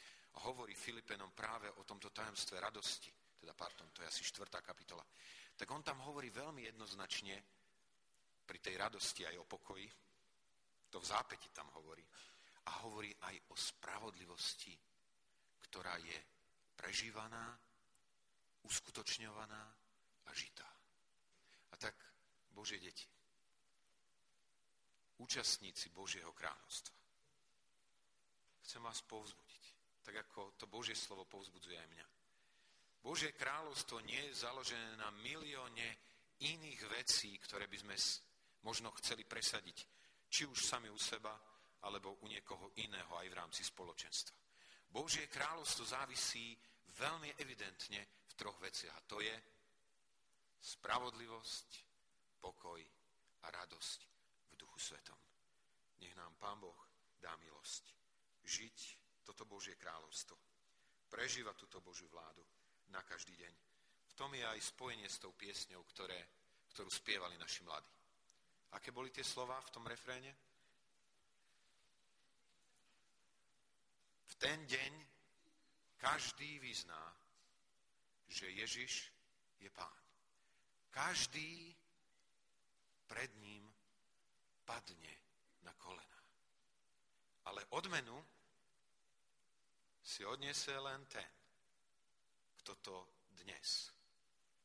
hovorí 0.48 0.74
Filipenom 0.74 1.36
práve 1.36 1.70
o 1.78 1.86
tomto 1.86 2.10
tajomstve 2.10 2.58
radosti, 2.58 3.14
teda 3.38 3.54
pardon, 3.54 3.92
to 3.94 4.02
je 4.02 4.10
asi 4.10 4.26
štvrtá 4.26 4.66
kapitola, 4.66 5.06
tak 5.54 5.70
on 5.70 5.86
tam 5.86 6.02
hovorí 6.02 6.34
veľmi 6.34 6.66
jednoznačne 6.74 7.36
pri 8.42 8.58
tej 8.58 8.76
radosti 8.82 9.30
aj 9.30 9.38
o 9.38 9.46
pokoji, 9.46 9.86
to 10.90 10.98
v 10.98 11.06
zápäti 11.06 11.54
tam 11.54 11.70
hovorí, 11.78 12.02
a 12.66 12.72
hovorí 12.88 13.12
aj 13.12 13.36
o 13.52 13.56
spravodlivosti, 13.56 14.76
ktorá 15.68 15.98
je 16.00 16.18
prežívaná, 16.76 17.58
uskutočňovaná 18.64 19.64
a 20.26 20.32
žitá. 20.32 20.70
A 21.72 21.76
tak, 21.76 21.96
Božie 22.56 22.80
deti, 22.80 23.08
účastníci 25.20 25.90
Božieho 25.90 26.32
kráľovstva. 26.32 26.96
Chcem 28.64 28.82
vás 28.84 29.04
povzbudiť, 29.04 29.64
tak 30.04 30.16
ako 30.28 30.56
to 30.56 30.66
Božie 30.68 30.96
slovo 30.96 31.28
povzbudzuje 31.28 31.76
aj 31.76 31.90
mňa. 31.92 32.08
Božie 33.04 33.36
kráľovstvo 33.36 34.00
nie 34.08 34.32
je 34.32 34.40
založené 34.48 34.96
na 34.96 35.12
milióne 35.20 35.88
iných 36.40 36.82
vecí, 36.88 37.36
ktoré 37.44 37.68
by 37.68 37.78
sme 37.84 37.96
možno 38.64 38.96
chceli 39.04 39.28
presadiť, 39.28 39.78
či 40.32 40.48
už 40.48 40.56
sami 40.56 40.88
u 40.88 40.96
seba, 40.96 41.36
alebo 41.84 42.20
u 42.24 42.28
niekoho 42.32 42.72
iného 42.80 43.12
aj 43.20 43.28
v 43.28 43.38
rámci 43.38 43.62
spoločenstva. 43.68 44.36
Božie 44.94 45.26
kráľovstvo 45.28 45.84
závisí 45.84 46.54
veľmi 46.96 47.34
evidentne 47.42 48.02
v 48.30 48.34
troch 48.38 48.56
veciach. 48.62 48.94
A 48.94 49.06
to 49.10 49.20
je 49.20 49.36
spravodlivosť, 50.64 51.70
pokoj 52.40 52.80
a 53.44 53.48
radosť 53.52 54.00
v 54.52 54.54
Duchu 54.56 54.80
Svetom. 54.80 55.18
Nech 56.00 56.16
nám 56.16 56.38
Pán 56.40 56.60
Boh 56.62 56.78
dá 57.20 57.36
milosť 57.40 57.84
žiť 58.44 58.78
toto 59.24 59.48
Božie 59.48 59.76
kráľovstvo. 59.80 60.36
Prežíva 61.08 61.56
túto 61.56 61.80
Božiu 61.80 62.08
vládu 62.12 62.44
na 62.92 63.02
každý 63.04 63.36
deň. 63.40 63.54
V 64.12 64.14
tom 64.14 64.30
je 64.36 64.46
aj 64.46 64.60
spojenie 64.62 65.10
s 65.10 65.18
tou 65.18 65.34
piesňou, 65.34 65.82
ktoré, 65.90 66.20
ktorú 66.76 66.90
spievali 66.92 67.40
naši 67.40 67.66
mladí. 67.66 67.90
Aké 68.78 68.94
boli 68.94 69.10
tie 69.10 69.26
slova 69.26 69.58
v 69.62 69.74
tom 69.74 69.86
refréne? 69.90 70.53
Ten 74.44 74.68
deň 74.68 74.94
každý 75.96 76.60
vyzná, 76.60 77.16
že 78.28 78.52
Ježiš 78.52 79.08
je 79.64 79.72
pán. 79.72 80.04
Každý 80.92 81.72
pred 83.08 83.32
ním 83.40 83.64
padne 84.68 85.16
na 85.64 85.72
kolena. 85.80 86.20
Ale 87.48 87.64
odmenu 87.72 88.20
si 90.04 90.28
odniesie 90.28 90.76
len 90.76 91.08
ten, 91.08 91.32
kto 92.60 92.76
to 92.84 92.96
dnes 93.40 93.96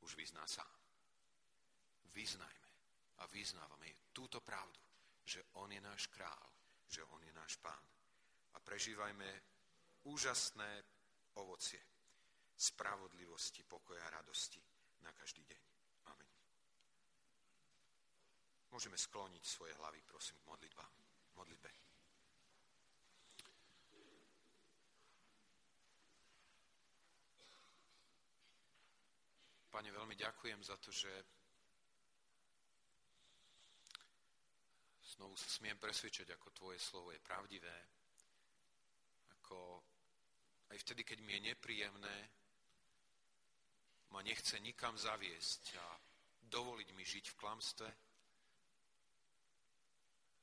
už 0.02 0.18
vyzná 0.18 0.42
sám. 0.46 0.74
Vyznajme 2.10 2.70
a 3.22 3.30
vyznávame 3.30 3.94
túto 4.10 4.42
pravdu, 4.42 4.82
že 5.22 5.46
On 5.62 5.70
je 5.70 5.78
náš 5.78 6.10
král, 6.10 6.50
že 6.90 7.06
On 7.14 7.22
je 7.22 7.30
náš 7.30 7.54
pán. 7.62 7.86
A 8.54 8.58
prežívajme 8.58 9.57
úžasné 10.08 10.70
ovocie 11.36 11.80
spravodlivosti, 12.58 13.62
pokoja 13.62 14.02
a 14.08 14.14
radosti 14.18 14.58
na 15.04 15.12
každý 15.14 15.46
deň. 15.46 15.62
Amen. 16.10 16.30
Môžeme 18.74 18.98
skloniť 18.98 19.44
svoje 19.46 19.76
hlavy, 19.78 20.02
prosím, 20.02 20.40
k 20.42 20.48
modlitbám. 20.50 20.92
Modlitbe. 21.38 21.70
Pane, 29.70 29.94
veľmi 29.94 30.18
ďakujem 30.18 30.58
za 30.66 30.74
to, 30.82 30.90
že 30.90 31.12
znovu 35.14 35.38
sa 35.38 35.46
smiem 35.46 35.78
presvedčať, 35.78 36.34
ako 36.34 36.50
Tvoje 36.50 36.82
slovo 36.82 37.14
je 37.14 37.22
pravdivé, 37.22 37.78
ako 39.38 39.86
aj 40.70 40.78
vtedy, 40.84 41.04
keď 41.04 41.18
mi 41.24 41.32
je 41.36 41.40
nepríjemné, 41.52 42.16
ma 44.10 44.20
nechce 44.24 44.56
nikam 44.60 44.96
zaviesť 44.96 45.62
a 45.76 45.86
dovoliť 46.48 46.88
mi 46.96 47.04
žiť 47.04 47.24
v 47.32 47.38
klamstve, 47.40 47.88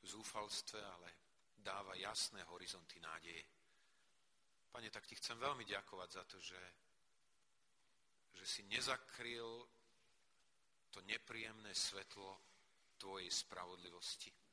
v 0.02 0.06
zúfalstve, 0.06 0.78
ale 0.78 1.10
dáva 1.58 1.98
jasné 1.98 2.46
horizonty 2.54 3.02
nádeje. 3.02 3.42
Pane, 4.70 4.90
tak 4.94 5.08
ti 5.10 5.18
chcem 5.18 5.40
veľmi 5.40 5.66
ďakovať 5.66 6.10
za 6.12 6.24
to, 6.30 6.38
že, 6.38 6.62
že 8.38 8.46
si 8.46 8.62
nezakryl 8.70 9.66
to 10.94 11.02
nepríjemné 11.02 11.74
svetlo 11.74 12.38
Tvojej 12.96 13.28
spravodlivosti 13.28 14.45